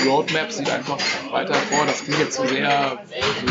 Roadmap 0.08 0.52
sieht 0.52 0.70
einfach 0.70 0.98
weiter 1.32 1.54
vor, 1.54 1.86
das 1.86 2.04
klingt 2.04 2.20
jetzt 2.20 2.38
zu 2.38 2.48
sehr 2.48 2.98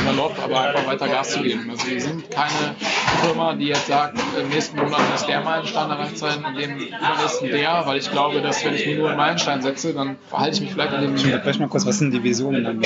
salopp, 0.04 0.36
aber 0.42 0.60
einfach 0.62 0.86
weiter 0.86 1.08
Gas 1.08 1.30
zu 1.30 1.42
geben. 1.42 1.70
Also 1.70 1.88
wir 1.88 2.00
sind 2.00 2.28
keine 2.30 2.74
Firma, 3.22 3.54
die 3.54 3.66
jetzt 3.66 3.86
sagt, 3.86 4.18
im 4.40 4.48
nächsten 4.48 4.76
Monat 4.76 5.00
muss 5.12 5.24
der 5.24 5.42
Meilenstein 5.42 5.90
erreicht 5.90 6.18
sein, 6.18 6.44
in 6.48 6.58
dem 6.58 6.76
übernächsten 6.88 7.50
der, 7.50 7.82
weil 7.86 7.98
ich 7.98 8.10
glaube, 8.10 8.40
dass 8.40 8.64
wenn 8.64 8.74
ich 8.74 8.84
mir 8.86 8.98
nur 8.98 9.08
einen 9.08 9.16
Meilenstein 9.16 9.62
setze, 9.62 9.94
dann 9.94 10.16
verhalte 10.28 10.56
ich 10.56 10.60
mich 10.62 10.72
vielleicht 10.72 10.92
in 10.94 11.00
dem... 11.02 11.16
Vielleicht 11.16 11.60
mal 11.60 11.68
kurz, 11.68 11.86
was 11.86 11.98
sind 11.98 12.12
die 12.12 12.22
Visionen 12.22 12.64
dann? 12.64 12.80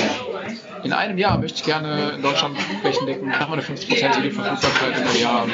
In 0.85 0.93
einem 0.93 1.17
Jahr 1.17 1.39
möchte 1.39 1.57
ich 1.57 1.63
gerne 1.63 2.11
in 2.11 2.21
Deutschland 2.21 2.55
flächendeckend 2.81 3.27
nochmal 3.27 3.53
eine 3.53 3.63
50-prozentige 3.63 4.31
Verfügbarkeit 4.31 5.15
im 5.15 5.19
Jahr 5.19 5.41
haben. 5.41 5.51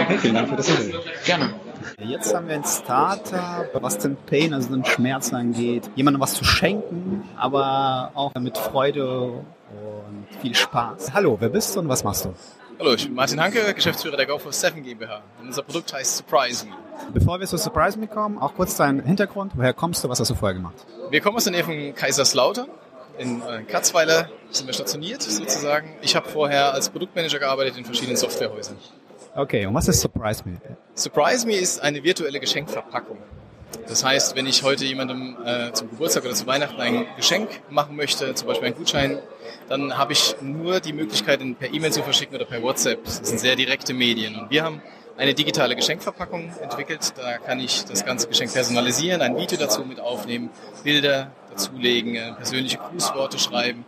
Okay, 0.00 0.18
vielen 0.18 0.34
Dank 0.36 0.48
für 0.48 0.56
das 0.56 0.70
Interview. 0.70 1.00
Gerne. 1.26 1.52
Jetzt 1.98 2.34
haben 2.34 2.48
wir 2.48 2.54
ein 2.54 2.64
Startup, 2.64 3.68
was 3.74 3.98
den 3.98 4.16
Pain, 4.16 4.54
also 4.54 4.74
den 4.74 4.86
Schmerz 4.86 5.34
angeht, 5.34 5.90
jemandem 5.96 6.22
was 6.22 6.32
zu 6.32 6.44
schenken, 6.44 7.28
aber 7.36 8.10
auch 8.14 8.32
mit 8.36 8.56
Freude 8.56 9.32
und 9.32 10.26
viel 10.40 10.54
Spaß. 10.54 11.12
Hallo, 11.12 11.36
wer 11.38 11.50
bist 11.50 11.76
du 11.76 11.80
und 11.80 11.90
was 11.90 12.02
machst 12.02 12.24
du? 12.24 12.32
Hallo, 12.78 12.94
ich 12.94 13.04
bin 13.04 13.14
Martin 13.16 13.42
Hanke, 13.42 13.74
Geschäftsführer 13.74 14.16
der 14.16 14.30
GoFor7 14.30 14.80
GmbH. 14.80 15.20
Und 15.42 15.48
unser 15.48 15.62
Produkt 15.62 15.92
heißt 15.92 16.16
Surprise 16.16 16.64
Me. 16.64 16.72
Bevor 17.12 17.38
wir 17.38 17.46
zu 17.46 17.58
Surprise 17.58 17.98
Me 17.98 18.06
kommen, 18.06 18.38
auch 18.38 18.54
kurz 18.54 18.76
dein 18.76 19.00
Hintergrund. 19.00 19.52
Woher 19.56 19.74
kommst 19.74 20.04
du? 20.04 20.08
Was 20.08 20.20
hast 20.20 20.30
du 20.30 20.34
vorher 20.34 20.54
gemacht? 20.54 20.86
Wir 21.10 21.20
kommen 21.20 21.36
aus 21.36 21.44
der 21.44 21.52
Nähe 21.52 21.64
von 21.64 21.94
Kaiserslautern. 21.94 22.68
In 23.18 23.42
Katzweiler 23.66 24.28
sind 24.50 24.66
wir 24.66 24.74
stationiert 24.74 25.22
sozusagen. 25.22 25.88
Ich 26.02 26.14
habe 26.14 26.28
vorher 26.28 26.72
als 26.72 26.88
Produktmanager 26.88 27.38
gearbeitet 27.38 27.76
in 27.76 27.84
verschiedenen 27.84 28.16
Softwarehäusern. 28.16 28.76
Okay, 29.34 29.66
und 29.66 29.74
was 29.74 29.88
ist 29.88 30.00
Surprise 30.00 30.42
Me? 30.44 30.60
Surprise 30.94 31.46
Me 31.46 31.54
ist 31.54 31.80
eine 31.80 32.02
virtuelle 32.02 32.40
Geschenkverpackung. 32.40 33.18
Das 33.86 34.04
heißt, 34.04 34.36
wenn 34.36 34.46
ich 34.46 34.62
heute 34.62 34.84
jemandem 34.84 35.36
äh, 35.44 35.72
zum 35.72 35.90
Geburtstag 35.90 36.24
oder 36.24 36.34
zu 36.34 36.46
Weihnachten 36.46 36.80
ein 36.80 37.06
Geschenk 37.16 37.48
machen 37.70 37.96
möchte, 37.96 38.34
zum 38.34 38.48
Beispiel 38.48 38.66
einen 38.66 38.76
Gutschein, 38.76 39.18
dann 39.68 39.96
habe 39.96 40.12
ich 40.12 40.36
nur 40.40 40.80
die 40.80 40.92
Möglichkeit, 40.92 41.40
ihn 41.40 41.54
per 41.54 41.72
E-Mail 41.72 41.92
zu 41.92 42.02
verschicken 42.02 42.36
oder 42.36 42.44
per 42.44 42.62
WhatsApp. 42.62 43.04
Das 43.04 43.16
sind 43.16 43.40
sehr 43.40 43.56
direkte 43.56 43.94
Medien. 43.94 44.36
Und 44.36 44.50
wir 44.50 44.64
haben 44.64 44.82
eine 45.18 45.34
digitale 45.34 45.76
Geschenkverpackung 45.76 46.52
entwickelt. 46.62 47.12
Da 47.16 47.38
kann 47.38 47.60
ich 47.60 47.84
das 47.84 48.04
ganze 48.04 48.28
Geschenk 48.28 48.52
personalisieren, 48.52 49.20
ein 49.20 49.36
Video 49.36 49.58
dazu 49.58 49.84
mit 49.84 50.00
aufnehmen, 50.00 50.50
Bilder 50.84 51.32
dazulegen, 51.50 52.14
äh, 52.14 52.32
persönliche 52.34 52.78
Grußworte 52.78 53.38
schreiben 53.38 53.84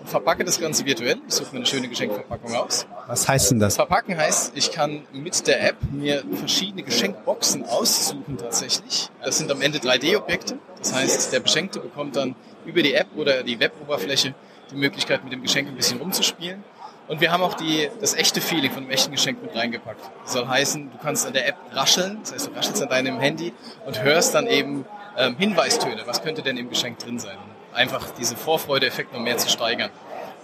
und 0.00 0.08
verpacke 0.08 0.44
das 0.44 0.60
Ganze 0.60 0.86
virtuell. 0.86 1.16
Ich 1.26 1.34
suche 1.34 1.50
mir 1.50 1.58
eine 1.58 1.66
schöne 1.66 1.88
Geschenkverpackung 1.88 2.54
aus. 2.54 2.86
Was 3.08 3.28
heißt 3.28 3.50
denn 3.50 3.58
das? 3.58 3.74
Verpacken 3.74 4.16
heißt, 4.16 4.52
ich 4.54 4.70
kann 4.70 5.02
mit 5.12 5.46
der 5.48 5.66
App 5.66 5.76
mir 5.90 6.22
verschiedene 6.34 6.84
Geschenkboxen 6.84 7.64
aussuchen 7.64 8.38
tatsächlich. 8.38 9.08
Das 9.22 9.38
sind 9.38 9.50
am 9.50 9.60
Ende 9.60 9.78
3D-Objekte. 9.78 10.58
Das 10.78 10.94
heißt, 10.94 11.32
der 11.32 11.40
Beschenkte 11.40 11.80
bekommt 11.80 12.14
dann 12.14 12.36
über 12.64 12.82
die 12.82 12.94
App 12.94 13.08
oder 13.16 13.42
die 13.42 13.58
Web-Oberfläche 13.58 14.34
die 14.70 14.76
Möglichkeit, 14.76 15.24
mit 15.24 15.32
dem 15.32 15.42
Geschenk 15.42 15.68
ein 15.68 15.74
bisschen 15.74 15.98
rumzuspielen. 15.98 16.62
Und 17.08 17.22
wir 17.22 17.32
haben 17.32 17.42
auch 17.42 17.54
die, 17.54 17.88
das 18.00 18.14
echte 18.14 18.40
Feeling 18.40 18.70
von 18.70 18.82
einem 18.82 18.90
echten 18.90 19.10
Geschenk 19.12 19.42
mit 19.42 19.56
reingepackt. 19.56 20.00
Das 20.24 20.34
soll 20.34 20.46
heißen, 20.46 20.90
du 20.90 20.98
kannst 20.98 21.26
an 21.26 21.32
der 21.32 21.48
App 21.48 21.56
rascheln, 21.72 22.18
das 22.22 22.34
heißt, 22.34 22.46
du 22.48 22.50
raschelst 22.52 22.82
an 22.82 22.90
deinem 22.90 23.18
Handy 23.18 23.52
und 23.86 24.02
hörst 24.02 24.34
dann 24.34 24.46
eben 24.46 24.84
ähm, 25.16 25.36
Hinweistöne. 25.38 26.02
Was 26.04 26.22
könnte 26.22 26.42
denn 26.42 26.58
im 26.58 26.68
Geschenk 26.68 26.98
drin 26.98 27.18
sein? 27.18 27.36
Einfach 27.72 28.10
diese 28.18 28.36
Vorfreude-Effekt 28.36 29.14
noch 29.14 29.20
mehr 29.20 29.38
zu 29.38 29.48
steigern. 29.48 29.90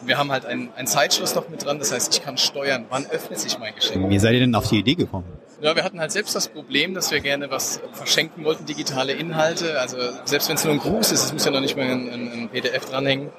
Und 0.01 0.09
wir 0.09 0.19
haben 0.19 0.33
halt 0.33 0.47
einen 0.47 0.87
Zeitschluss 0.87 1.35
noch 1.35 1.49
mit 1.49 1.65
dran, 1.65 1.79
das 1.79 1.93
heißt, 1.93 2.15
ich 2.15 2.23
kann 2.23 2.39
steuern, 2.39 2.87
wann 2.89 3.07
öffnet 3.07 3.39
sich 3.39 3.59
mein 3.59 3.75
Geschenk. 3.75 4.09
Wie 4.09 4.19
seid 4.19 4.33
ihr 4.33 4.41
denn 4.41 4.55
auf 4.55 4.69
die 4.69 4.79
Idee 4.79 4.95
gekommen? 4.95 5.27
Ja, 5.65 5.75
wir 5.75 5.83
hatten 5.83 5.99
halt 5.99 6.13
selbst 6.13 6.37
das 6.37 6.49
Problem, 6.49 6.93
dass 6.93 7.11
wir 7.11 7.21
gerne 7.21 7.51
was 7.51 7.81
verschenken 7.93 8.45
wollten, 8.45 8.67
digitale 8.67 9.15
Inhalte. 9.15 9.81
Also 9.81 9.97
selbst 10.27 10.51
wenn 10.51 10.57
es 10.57 10.65
nur 10.65 10.75
ein 10.75 10.79
Gruß 10.79 11.11
ist, 11.11 11.25
es 11.25 11.33
muss 11.33 11.47
ja 11.47 11.51
noch 11.53 11.63
nicht 11.63 11.75
mal 11.75 11.87
ein, 11.87 12.11
ein, 12.11 12.33
ein 12.33 12.49
PDF 12.51 12.85
dranhängen, 12.85 13.31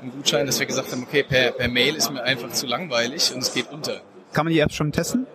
ein 0.00 0.12
Gutschein, 0.12 0.46
dass 0.46 0.60
wir 0.60 0.66
gesagt 0.66 0.92
haben, 0.92 1.02
okay, 1.02 1.24
per, 1.24 1.50
per 1.50 1.66
Mail 1.66 1.96
ist 1.96 2.08
mir 2.12 2.22
einfach 2.22 2.52
zu 2.52 2.66
langweilig 2.66 3.34
und 3.34 3.42
es 3.42 3.52
geht 3.52 3.72
unter. 3.72 4.00
Kann 4.32 4.46
man 4.46 4.52
die 4.52 4.60
App 4.60 4.70
schon 4.70 4.92
testen? 4.92 5.26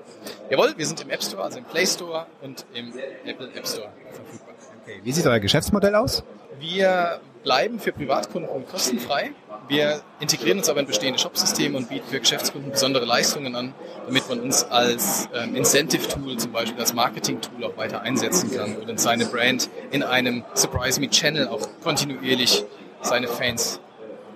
Jawohl, 0.49 0.73
wir 0.77 0.85
sind 0.85 1.01
im 1.01 1.09
App 1.09 1.21
Store, 1.21 1.43
also 1.43 1.57
im 1.57 1.65
Play 1.65 1.85
Store 1.85 2.27
und 2.41 2.65
im 2.73 2.93
Apple 3.25 3.49
App 3.53 3.67
Store 3.67 3.89
verfügbar. 4.13 4.55
Okay. 4.83 5.01
Wie 5.03 5.11
sieht 5.11 5.27
euer 5.27 5.41
Geschäftsmodell 5.41 5.95
aus? 5.95 6.23
Wir 6.59 7.19
bleiben 7.43 7.79
für 7.79 7.91
Privatkunden 7.91 8.49
kostenfrei. 8.65 9.31
Wir 9.67 10.01
integrieren 10.19 10.59
uns 10.59 10.69
aber 10.69 10.79
in 10.79 10.87
bestehende 10.87 11.19
Shopsysteme 11.19 11.77
und 11.77 11.89
bieten 11.89 12.07
für 12.07 12.19
Geschäftskunden 12.19 12.71
besondere 12.71 13.05
Leistungen 13.05 13.55
an, 13.55 13.73
damit 14.05 14.27
man 14.29 14.39
uns 14.39 14.63
als 14.63 15.29
ähm, 15.33 15.55
Incentive-Tool, 15.55 16.37
zum 16.37 16.51
Beispiel 16.51 16.79
als 16.79 16.93
Marketing-Tool 16.93 17.65
auch 17.65 17.77
weiter 17.77 18.01
einsetzen 18.01 18.51
kann 18.51 18.75
und 18.77 18.99
seine 18.99 19.25
Brand 19.25 19.69
in 19.91 20.03
einem 20.03 20.43
Surprise 20.53 20.99
Me 20.99 21.09
Channel 21.09 21.47
auch 21.47 21.67
kontinuierlich 21.83 22.63
seine 23.01 23.27
Fans 23.27 23.79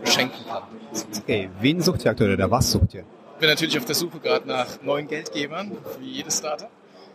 beschenken 0.04 0.46
kann. 0.48 0.64
Okay, 1.18 1.50
wen 1.60 1.82
sucht 1.82 2.06
ihr 2.06 2.12
aktuell 2.12 2.34
oder 2.34 2.52
was 2.52 2.72
sucht 2.72 2.94
ihr? 2.94 3.04
Ich 3.34 3.40
bin 3.40 3.50
natürlich 3.50 3.78
auf 3.78 3.86
der 3.86 3.96
Suche 3.96 4.20
gerade 4.20 4.48
nach 4.48 4.82
neuen 4.84 5.08
Geldgebern, 5.08 5.72
wie 6.00 6.10
jedes 6.10 6.38
Startup. 6.38 6.70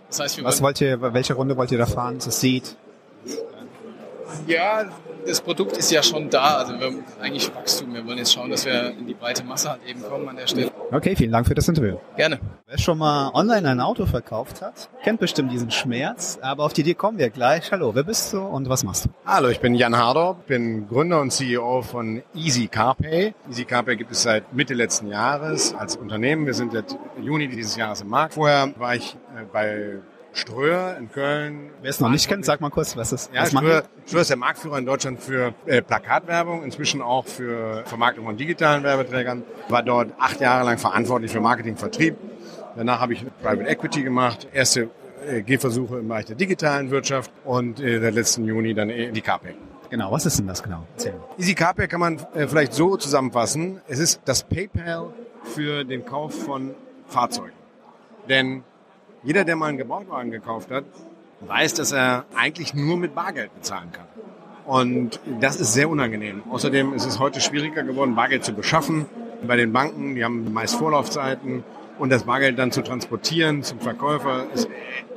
Das 0.08 0.20
heißt, 0.20 0.44
was 0.44 0.62
wollt 0.62 0.80
ihr, 0.80 1.00
welche 1.14 1.34
Runde 1.34 1.56
wollt 1.56 1.70
ihr 1.72 1.78
da 1.78 1.86
fahren? 1.86 2.18
Das 2.24 2.40
sieht? 2.40 2.76
Ja, 4.46 4.84
das 5.26 5.40
Produkt 5.40 5.76
ist 5.76 5.90
ja 5.90 6.02
schon 6.02 6.30
da. 6.30 6.56
Also 6.58 6.78
wir 6.78 6.86
haben 6.86 7.04
eigentlich 7.20 7.52
Wachstum. 7.54 7.92
Wir 7.94 8.06
wollen 8.06 8.18
jetzt 8.18 8.32
schauen, 8.32 8.50
dass 8.50 8.64
wir 8.64 8.90
in 8.90 9.06
die 9.06 9.14
breite 9.14 9.44
Masse 9.44 9.70
halt 9.70 9.80
eben 9.86 10.02
kommen 10.02 10.28
an 10.28 10.36
der 10.36 10.46
Stelle. 10.46 10.70
Okay, 10.92 11.16
vielen 11.16 11.32
Dank 11.32 11.46
für 11.46 11.54
das 11.54 11.68
Interview. 11.68 11.96
Gerne. 12.16 12.38
Wer 12.66 12.78
schon 12.78 12.98
mal 12.98 13.30
online 13.34 13.68
ein 13.68 13.80
Auto 13.80 14.06
verkauft 14.06 14.62
hat, 14.62 14.88
kennt 15.02 15.20
bestimmt 15.20 15.50
diesen 15.50 15.70
Schmerz. 15.70 16.38
Aber 16.42 16.64
auf 16.64 16.72
die 16.72 16.82
Idee 16.82 16.94
kommen 16.94 17.18
wir 17.18 17.30
gleich. 17.30 17.72
Hallo, 17.72 17.94
wer 17.94 18.04
bist 18.04 18.32
du 18.32 18.40
und 18.40 18.68
was 18.68 18.84
machst 18.84 19.06
du? 19.06 19.08
Hallo, 19.24 19.48
ich 19.48 19.60
bin 19.60 19.74
Jan 19.74 19.96
Hardorp, 19.96 20.46
bin 20.46 20.88
Gründer 20.88 21.20
und 21.20 21.32
CEO 21.32 21.82
von 21.82 22.22
Easy 22.34 22.68
CarPay. 22.68 23.34
Easy 23.50 23.64
CarPay 23.64 23.96
gibt 23.96 24.12
es 24.12 24.22
seit 24.22 24.52
Mitte 24.52 24.74
letzten 24.74 25.08
Jahres 25.08 25.74
als 25.74 25.96
Unternehmen. 25.96 26.46
Wir 26.46 26.54
sind 26.54 26.72
seit 26.72 26.96
Juni 27.20 27.48
dieses 27.48 27.76
Jahres 27.76 28.02
im 28.02 28.08
Markt. 28.08 28.34
Vorher 28.34 28.72
war 28.78 28.94
ich 28.94 29.16
äh, 29.36 29.44
bei 29.52 29.98
Ströer 30.36 30.96
in 30.98 31.10
Köln. 31.10 31.70
Wer 31.80 31.90
es 31.90 31.98
noch 31.98 32.10
nicht 32.10 32.28
kennt, 32.28 32.44
sag 32.44 32.60
mal 32.60 32.70
kurz, 32.70 32.96
was 32.96 33.12
ist. 33.12 33.32
Ja, 33.32 33.42
was 33.42 33.50
Ströer, 33.50 33.84
Ströer 34.06 34.20
ist 34.20 34.30
der 34.30 34.36
Marktführer 34.36 34.78
in 34.78 34.86
Deutschland 34.86 35.20
für 35.20 35.54
äh, 35.64 35.80
Plakatwerbung, 35.80 36.62
inzwischen 36.62 37.00
auch 37.00 37.26
für 37.26 37.84
Vermarktung 37.86 38.26
von 38.26 38.36
digitalen 38.36 38.82
Werbeträgern. 38.82 39.44
War 39.68 39.82
dort 39.82 40.12
acht 40.18 40.40
Jahre 40.40 40.64
lang 40.64 40.78
verantwortlich 40.78 41.32
für 41.32 41.40
Marketing, 41.40 41.76
Vertrieb. 41.76 42.16
Danach 42.76 43.00
habe 43.00 43.14
ich 43.14 43.24
Private 43.42 43.66
Equity 43.66 44.02
gemacht, 44.02 44.46
erste 44.52 44.90
äh, 45.26 45.40
Gehversuche 45.40 45.98
im 45.98 46.08
Bereich 46.08 46.26
der 46.26 46.36
digitalen 46.36 46.90
Wirtschaft 46.90 47.30
und 47.44 47.80
äh, 47.80 47.98
der 47.98 48.12
letzten 48.12 48.44
Juni 48.44 48.74
dann 48.74 48.90
äh, 48.90 49.10
die 49.12 49.22
CAPEC. 49.22 49.56
Genau, 49.88 50.12
was 50.12 50.26
ist 50.26 50.38
denn 50.38 50.46
das 50.46 50.62
genau? 50.62 50.84
Erzähl. 50.96 51.14
Easy 51.38 51.54
CarPay 51.54 51.88
kann 51.88 52.00
man 52.00 52.18
äh, 52.34 52.46
vielleicht 52.46 52.74
so 52.74 52.96
zusammenfassen. 52.96 53.80
Es 53.86 54.00
ist 54.00 54.20
das 54.24 54.42
PayPal 54.42 55.14
für 55.44 55.84
den 55.84 56.04
Kauf 56.04 56.34
von 56.34 56.74
Fahrzeugen. 57.06 57.52
Denn 58.28 58.64
jeder, 59.26 59.44
der 59.44 59.56
mal 59.56 59.66
einen 59.66 59.76
Gebrauchtwagen 59.76 60.30
gekauft 60.30 60.70
hat, 60.70 60.84
weiß, 61.40 61.74
dass 61.74 61.90
er 61.90 62.24
eigentlich 62.36 62.74
nur 62.74 62.96
mit 62.96 63.14
Bargeld 63.14 63.52
bezahlen 63.54 63.90
kann. 63.90 64.06
Und 64.64 65.20
das 65.40 65.56
ist 65.56 65.72
sehr 65.72 65.88
unangenehm. 65.88 66.42
Außerdem 66.48 66.94
ist 66.94 67.06
es 67.06 67.18
heute 67.18 67.40
schwieriger 67.40 67.82
geworden, 67.82 68.14
Bargeld 68.14 68.44
zu 68.44 68.52
beschaffen. 68.52 69.06
Bei 69.44 69.56
den 69.56 69.72
Banken, 69.72 70.14
die 70.14 70.24
haben 70.24 70.52
meist 70.52 70.76
Vorlaufzeiten. 70.76 71.64
Und 71.98 72.10
das 72.10 72.22
Bargeld 72.22 72.58
dann 72.58 72.70
zu 72.70 72.82
transportieren 72.82 73.64
zum 73.64 73.80
Verkäufer 73.80 74.46
ist 74.54 74.68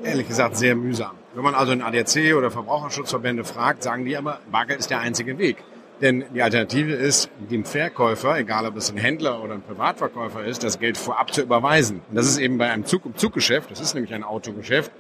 ehrlich 0.04 0.28
gesagt 0.28 0.58
sehr 0.58 0.76
mühsam. 0.76 1.12
Wenn 1.36 1.44
man 1.44 1.54
also 1.54 1.72
in 1.72 1.84
ADAC 1.84 2.36
oder 2.36 2.50
Verbraucherschutzverbände 2.50 3.44
fragt, 3.44 3.84
sagen 3.84 4.06
die 4.06 4.18
aber, 4.18 4.40
Bargeld 4.52 4.80
ist 4.80 4.90
der 4.90 5.02
einzige 5.02 5.38
Weg. 5.38 5.58
Denn 6.02 6.24
die 6.34 6.42
Alternative 6.42 6.94
ist, 6.94 7.30
dem 7.52 7.66
Verkäufer, 7.66 8.38
egal 8.38 8.66
ob 8.66 8.78
es 8.78 8.90
ein 8.92 8.98
Händler 8.98 9.44
oder 9.44 9.56
ein 9.56 9.62
Privatverkäufer 9.62 10.46
ist, 10.46 10.64
das 10.64 10.80
Geld 10.80 10.98
vorab 10.98 11.34
zu 11.34 11.42
überweisen. 11.42 12.02
Und 12.10 12.16
das 12.16 12.26
ist 12.26 12.38
eben 12.38 12.58
bei 12.58 12.70
einem 12.70 12.86
Zug-um-Zug-Geschäft, 12.86 13.70
das 13.70 13.82
ist 13.82 13.96
nämlich 13.96 14.14
ein 14.14 14.24
Autogeschäft, 14.24 14.92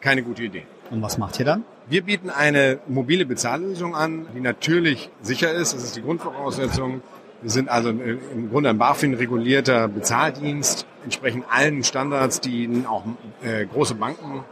keine 0.00 0.22
gute 0.22 0.42
Idee. 0.42 0.64
Und 0.90 1.02
was 1.02 1.18
macht 1.18 1.38
ihr 1.38 1.44
dann? 1.44 1.64
Wir 1.88 2.02
bieten 2.02 2.30
eine 2.30 2.80
mobile 2.86 3.24
Bezahllösung 3.24 3.94
an, 3.94 4.26
die 4.34 4.40
natürlich 4.40 5.10
sicher 5.22 5.52
ist. 5.52 5.74
Das 5.74 5.84
ist 5.84 5.96
die 5.96 6.02
Grundvoraussetzung. 6.02 7.02
Wir 7.40 7.50
sind 7.50 7.68
also 7.68 7.90
im 7.90 8.50
Grunde 8.50 8.70
ein 8.70 8.78
BaFin-regulierter 8.78 9.86
Bezahldienst, 9.86 10.86
entsprechend 11.04 11.44
allen 11.50 11.84
Standards, 11.84 12.40
die 12.40 12.84
auch 12.88 13.04
äh, 13.42 13.64
große 13.66 13.94
Banken 13.94 14.44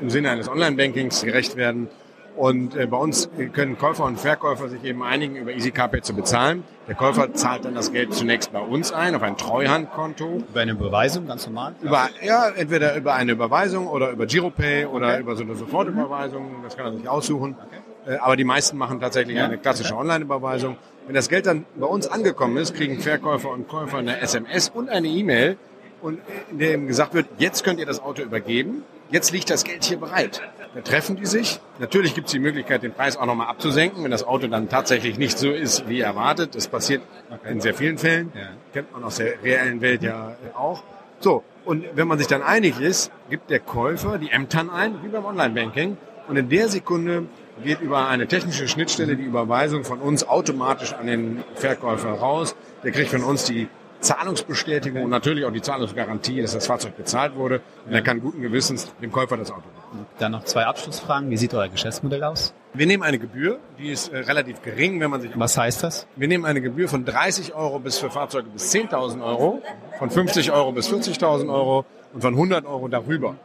im 0.00 0.10
Sinne 0.10 0.30
eines 0.30 0.48
Online-Bankings 0.48 1.22
gerecht 1.22 1.56
werden. 1.56 1.88
Und 2.36 2.76
äh, 2.76 2.86
bei 2.86 2.96
uns 2.96 3.28
können 3.52 3.78
Käufer 3.78 4.04
und 4.04 4.18
Verkäufer 4.18 4.68
sich 4.68 4.82
eben 4.84 5.02
einigen, 5.02 5.36
über 5.36 5.52
EasyCarPay 5.52 6.02
zu 6.02 6.14
bezahlen. 6.14 6.64
Der 6.88 6.94
Käufer 6.94 7.32
zahlt 7.34 7.64
dann 7.64 7.74
das 7.74 7.92
Geld 7.92 8.12
zunächst 8.12 8.52
bei 8.52 8.60
uns 8.60 8.92
ein, 8.92 9.14
auf 9.14 9.22
ein 9.22 9.36
Treuhandkonto. 9.36 10.42
Über 10.48 10.60
eine 10.60 10.72
Überweisung, 10.72 11.26
ganz 11.26 11.46
normal? 11.46 11.74
Über, 11.80 12.08
ja, 12.22 12.48
entweder 12.48 12.96
über 12.96 13.14
eine 13.14 13.32
Überweisung 13.32 13.86
oder 13.86 14.10
über 14.10 14.26
Giropay 14.26 14.86
oder 14.86 15.08
okay. 15.08 15.20
über 15.20 15.36
so 15.36 15.44
eine 15.44 15.54
Sofortüberweisung. 15.54 16.56
Das 16.64 16.76
kann 16.76 16.86
er 16.86 16.92
sich 16.94 17.08
aussuchen. 17.08 17.56
Okay. 18.04 18.14
Äh, 18.14 18.18
aber 18.18 18.36
die 18.36 18.44
meisten 18.44 18.76
machen 18.76 19.00
tatsächlich 19.00 19.38
eine 19.40 19.58
klassische 19.58 19.96
Online-Überweisung. 19.96 20.76
Wenn 21.06 21.14
das 21.14 21.28
Geld 21.28 21.46
dann 21.46 21.64
bei 21.76 21.86
uns 21.86 22.06
angekommen 22.08 22.56
ist, 22.56 22.74
kriegen 22.74 22.98
Verkäufer 23.00 23.50
und 23.50 23.68
Käufer 23.68 23.98
eine 23.98 24.20
SMS 24.20 24.70
und 24.70 24.88
eine 24.88 25.06
E-Mail, 25.06 25.56
und 26.04 26.20
in 26.50 26.58
dem 26.58 26.86
gesagt 26.86 27.14
wird, 27.14 27.26
jetzt 27.38 27.64
könnt 27.64 27.80
ihr 27.80 27.86
das 27.86 27.98
Auto 27.98 28.20
übergeben, 28.22 28.84
jetzt 29.10 29.32
liegt 29.32 29.48
das 29.48 29.64
Geld 29.64 29.84
hier 29.84 29.96
bereit. 29.96 30.42
Da 30.74 30.80
treffen 30.80 31.16
die 31.16 31.26
sich. 31.26 31.60
Natürlich 31.78 32.14
gibt 32.14 32.26
es 32.26 32.32
die 32.32 32.40
Möglichkeit, 32.40 32.82
den 32.82 32.92
Preis 32.92 33.16
auch 33.16 33.26
nochmal 33.26 33.46
abzusenken, 33.46 34.02
wenn 34.02 34.10
das 34.10 34.24
Auto 34.24 34.48
dann 34.48 34.68
tatsächlich 34.68 35.18
nicht 35.18 35.38
so 35.38 35.50
ist, 35.50 35.88
wie 35.88 36.00
erwartet. 36.00 36.56
Das 36.56 36.66
passiert 36.66 37.02
in 37.48 37.60
sehr 37.60 37.74
vielen 37.74 37.96
Fällen. 37.96 38.32
Ja. 38.34 38.48
Kennt 38.72 38.92
man 38.92 39.04
aus 39.04 39.16
der 39.16 39.42
reellen 39.42 39.80
Welt 39.80 40.02
ja 40.02 40.36
auch. 40.54 40.82
So, 41.20 41.44
und 41.64 41.84
wenn 41.94 42.08
man 42.08 42.18
sich 42.18 42.26
dann 42.26 42.42
einig 42.42 42.80
ist, 42.80 43.12
gibt 43.30 43.50
der 43.50 43.60
Käufer 43.60 44.18
die 44.18 44.30
Ämtern 44.30 44.68
ein, 44.68 45.02
wie 45.02 45.08
beim 45.08 45.24
Online-Banking. 45.24 45.96
Und 46.28 46.36
in 46.36 46.48
der 46.48 46.68
Sekunde 46.68 47.26
geht 47.62 47.80
über 47.80 48.08
eine 48.08 48.26
technische 48.26 48.66
Schnittstelle 48.66 49.16
die 49.16 49.22
Überweisung 49.22 49.84
von 49.84 50.00
uns 50.00 50.26
automatisch 50.26 50.92
an 50.92 51.06
den 51.06 51.44
Verkäufer 51.54 52.10
raus. 52.10 52.56
Der 52.82 52.90
kriegt 52.90 53.10
von 53.10 53.22
uns 53.22 53.44
die 53.44 53.68
Zahlungsbestätigung 54.04 55.02
und 55.02 55.10
natürlich 55.10 55.44
auch 55.44 55.52
die 55.52 55.62
Zahlungsgarantie, 55.62 56.40
dass 56.42 56.52
das 56.52 56.66
Fahrzeug 56.66 56.96
bezahlt 56.96 57.34
wurde. 57.34 57.60
Und 57.86 57.92
er 57.92 58.02
kann 58.02 58.20
guten 58.20 58.40
Gewissens 58.42 58.92
dem 59.02 59.10
Käufer 59.10 59.36
das 59.36 59.50
Auto 59.50 59.62
geben. 59.62 60.06
Dann 60.18 60.32
noch 60.32 60.44
zwei 60.44 60.66
Abschlussfragen. 60.66 61.30
Wie 61.30 61.36
sieht 61.36 61.54
euer 61.54 61.68
Geschäftsmodell 61.68 62.22
aus? 62.22 62.54
Wir 62.74 62.86
nehmen 62.86 63.02
eine 63.02 63.18
Gebühr, 63.18 63.58
die 63.78 63.90
ist 63.90 64.08
äh, 64.08 64.18
relativ 64.18 64.62
gering, 64.62 65.00
wenn 65.00 65.10
man 65.10 65.20
sich... 65.20 65.30
Was 65.34 65.56
heißt 65.56 65.82
das? 65.82 66.06
Wir 66.16 66.28
nehmen 66.28 66.44
eine 66.44 66.60
Gebühr 66.60 66.88
von 66.88 67.04
30 67.04 67.54
Euro 67.54 67.78
bis 67.78 67.98
für 67.98 68.10
Fahrzeuge 68.10 68.48
bis 68.50 68.72
10.000 68.72 69.24
Euro, 69.24 69.62
von 69.98 70.10
50 70.10 70.50
Euro 70.52 70.72
bis 70.72 70.90
40.000 70.90 71.52
Euro 71.52 71.84
und 72.12 72.20
von 72.20 72.34
100 72.34 72.66
Euro 72.66 72.88
darüber. 72.88 73.36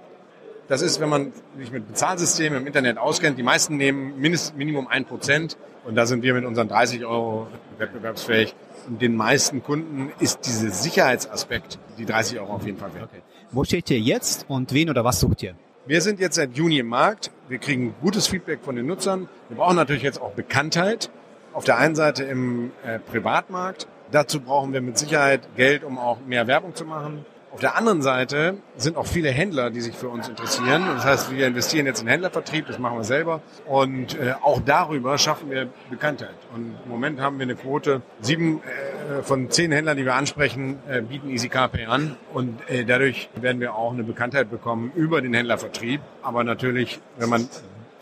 Das 0.70 0.84
ist, 0.84 1.00
wenn 1.00 1.10
man 1.10 1.34
sich 1.58 1.72
mit 1.72 1.88
Bezahlsystemen 1.88 2.62
im 2.62 2.68
Internet 2.68 3.00
auskennt, 3.00 3.40
die 3.40 3.44
meisten 3.44 3.76
nehmen 3.76 4.22
mindestens 4.22 4.56
Minimum 4.56 4.88
ein 4.88 5.04
Prozent 5.04 5.58
und 5.84 5.96
da 5.96 6.06
sind 6.06 6.22
wir 6.22 6.36
mit 6.36 6.46
unseren 6.46 6.68
30 6.68 7.06
Euro 7.06 7.48
wettbewerbsfähig. 7.80 8.54
Und 8.88 9.02
den 9.02 9.16
meisten 9.16 9.64
Kunden 9.64 10.12
ist 10.20 10.46
dieser 10.46 10.70
Sicherheitsaspekt 10.70 11.80
die 11.98 12.06
30 12.06 12.40
Euro 12.40 12.54
auf 12.54 12.66
jeden 12.68 12.78
Fall 12.78 12.94
wert. 12.94 13.10
Okay. 13.12 13.22
Wo 13.52 13.64
steht 13.64 13.90
ihr 13.90 14.00
jetzt 14.00 14.46
und 14.48 14.72
wen 14.72 14.92
oder 14.92 15.04
was 15.04 15.20
sucht 15.20 15.42
ihr? 15.42 15.56
Wir 15.88 16.02
sind 16.02 16.20
jetzt 16.20 16.36
seit 16.36 16.56
Juni 16.56 16.78
im 16.78 16.88
Markt. 16.88 17.32
Wir 17.48 17.58
kriegen 17.58 17.96
gutes 18.00 18.28
Feedback 18.28 18.60
von 18.62 18.76
den 18.76 18.86
Nutzern. 18.86 19.28
Wir 19.48 19.58
brauchen 19.58 19.76
natürlich 19.76 20.04
jetzt 20.04 20.22
auch 20.22 20.34
Bekanntheit. 20.34 21.10
Auf 21.52 21.64
der 21.64 21.80
einen 21.80 21.96
Seite 21.96 22.26
im 22.26 22.72
äh, 22.86 23.00
Privatmarkt. 23.00 23.88
Dazu 24.12 24.40
brauchen 24.40 24.72
wir 24.72 24.82
mit 24.82 25.00
Sicherheit 25.00 25.42
Geld, 25.56 25.84
um 25.84 25.98
auch 25.98 26.20
mehr 26.28 26.46
Werbung 26.46 26.76
zu 26.76 26.86
machen. 26.86 27.26
Auf 27.60 27.64
der 27.64 27.76
anderen 27.76 28.02
Seite 28.02 28.56
sind 28.78 28.96
auch 28.96 29.06
viele 29.06 29.32
Händler, 29.32 29.70
die 29.70 29.82
sich 29.82 29.94
für 29.94 30.08
uns 30.08 30.30
interessieren. 30.30 30.82
Das 30.96 31.04
heißt, 31.04 31.36
wir 31.36 31.46
investieren 31.46 31.88
jetzt 31.88 32.02
in 32.02 32.08
Händlervertrieb, 32.08 32.68
das 32.68 32.80
machen 32.80 32.96
wir 32.96 33.04
selber. 33.04 33.42
Und 33.68 34.18
äh, 34.18 34.34
auch 34.42 34.62
darüber 34.66 35.18
schaffen 35.18 35.52
wir 35.52 35.68
Bekanntheit. 35.90 36.36
Und 36.56 36.78
im 36.86 36.90
Moment 36.90 37.20
haben 37.20 37.38
wir 37.38 37.44
eine 37.44 37.56
Quote, 37.58 38.02
sieben 38.22 38.62
äh, 38.62 39.24
von 39.24 39.52
zehn 39.52 39.74
Händlern, 39.74 39.98
die 39.98 40.06
wir 40.06 40.16
ansprechen, 40.16 40.78
äh, 40.88 41.02
bieten 41.02 41.30
EasyCarPay 41.30 41.88
an. 41.88 42.16
Und 42.34 42.62
äh, 42.70 42.86
dadurch 42.86 43.30
werden 43.36 43.60
wir 43.60 43.76
auch 43.76 43.92
eine 43.92 44.06
Bekanntheit 44.06 44.50
bekommen 44.50 44.94
über 44.96 45.20
den 45.20 45.34
Händlervertrieb. 45.34 46.00
Aber 46.22 46.46
natürlich, 46.46 47.02
wenn 47.18 47.28
man 47.28 47.50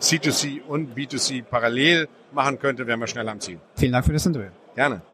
C2C 0.00 0.62
und 0.68 0.96
B2C 0.96 1.42
parallel 1.42 2.06
machen 2.30 2.60
könnte, 2.60 2.86
wären 2.86 3.00
wir 3.00 3.08
schneller 3.08 3.32
am 3.32 3.40
Ziel. 3.40 3.58
Vielen 3.74 3.90
Dank 3.90 4.06
für 4.06 4.12
das 4.12 4.24
Interview. 4.24 4.50
Gerne. 4.76 5.02